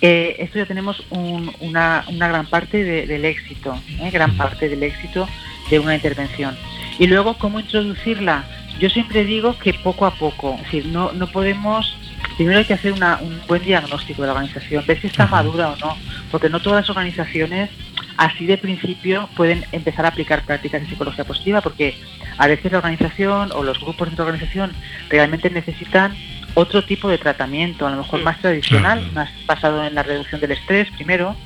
[0.00, 4.10] eh, esto ya tenemos un- una, una gran parte de- del éxito, ¿eh?
[4.12, 5.28] gran parte del éxito
[5.70, 6.56] de una intervención.
[6.98, 8.44] Y luego, cómo introducirla
[8.78, 11.96] yo siempre digo que poco a poco, es decir, no, no podemos,
[12.38, 15.68] primero hay que hacer una- un buen diagnóstico de la organización, ver si está madura
[15.70, 15.96] o no,
[16.30, 17.68] porque no todas las organizaciones
[18.16, 21.94] así de principio pueden empezar a aplicar prácticas de psicología positiva, porque
[22.38, 24.72] a veces la organización o los grupos de la organización
[25.10, 26.14] realmente necesitan
[26.54, 30.52] otro tipo de tratamiento, a lo mejor más tradicional, más basado en la reducción del
[30.52, 31.36] estrés primero.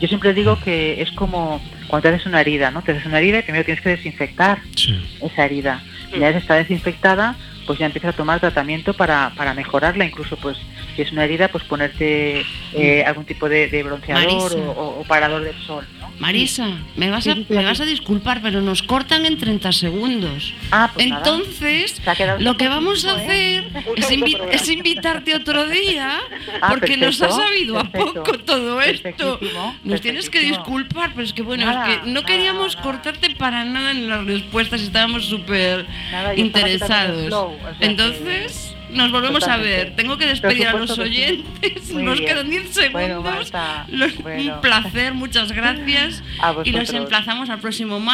[0.00, 2.82] Yo siempre digo que es como cuando te haces una herida, ¿no?
[2.82, 4.58] Te haces una herida y primero tienes que desinfectar
[5.20, 5.82] esa herida.
[6.12, 7.34] Y una vez está desinfectada,
[7.70, 10.58] pues ya empiezas a tomar tratamiento para, para mejorarla, incluso pues
[11.00, 12.44] si es una herida, pues ponerte
[12.74, 15.86] eh, algún tipo de, de bronceador o, o- o parador del sol.
[15.98, 16.10] ¿no?
[16.18, 19.38] Marisa, me vas, a, Sí, sí, sí, me vas a disculpar, pero nos cortan en
[19.38, 20.52] 30 segundos.
[20.70, 21.06] Ah, pues.
[21.06, 22.02] Entonces,
[22.40, 23.24] lo que vamos a ¿eh?
[23.24, 26.18] hacer es, invi- es invitarte otro día,
[26.60, 29.40] Ah, porque nos ha sabido a poco todo esto.
[29.82, 33.30] Nos tienes que disculpar, pero es que bueno, Nada, es que no nada, queríamos cortarte
[33.36, 35.86] para nada en las respuestas, estábamos súper
[36.36, 37.32] interesados.
[37.80, 39.94] Entonces, nos volvemos a ver.
[39.96, 41.00] Tengo que despedir a los sí.
[41.00, 41.90] oyentes.
[41.90, 42.28] Nos bien.
[42.28, 42.90] quedan 10 segundos.
[43.00, 43.22] Bueno,
[44.22, 44.54] bueno.
[44.54, 46.22] Un placer, muchas gracias.
[46.64, 46.90] Y los vosotros.
[46.94, 48.10] emplazamos al próximo martes.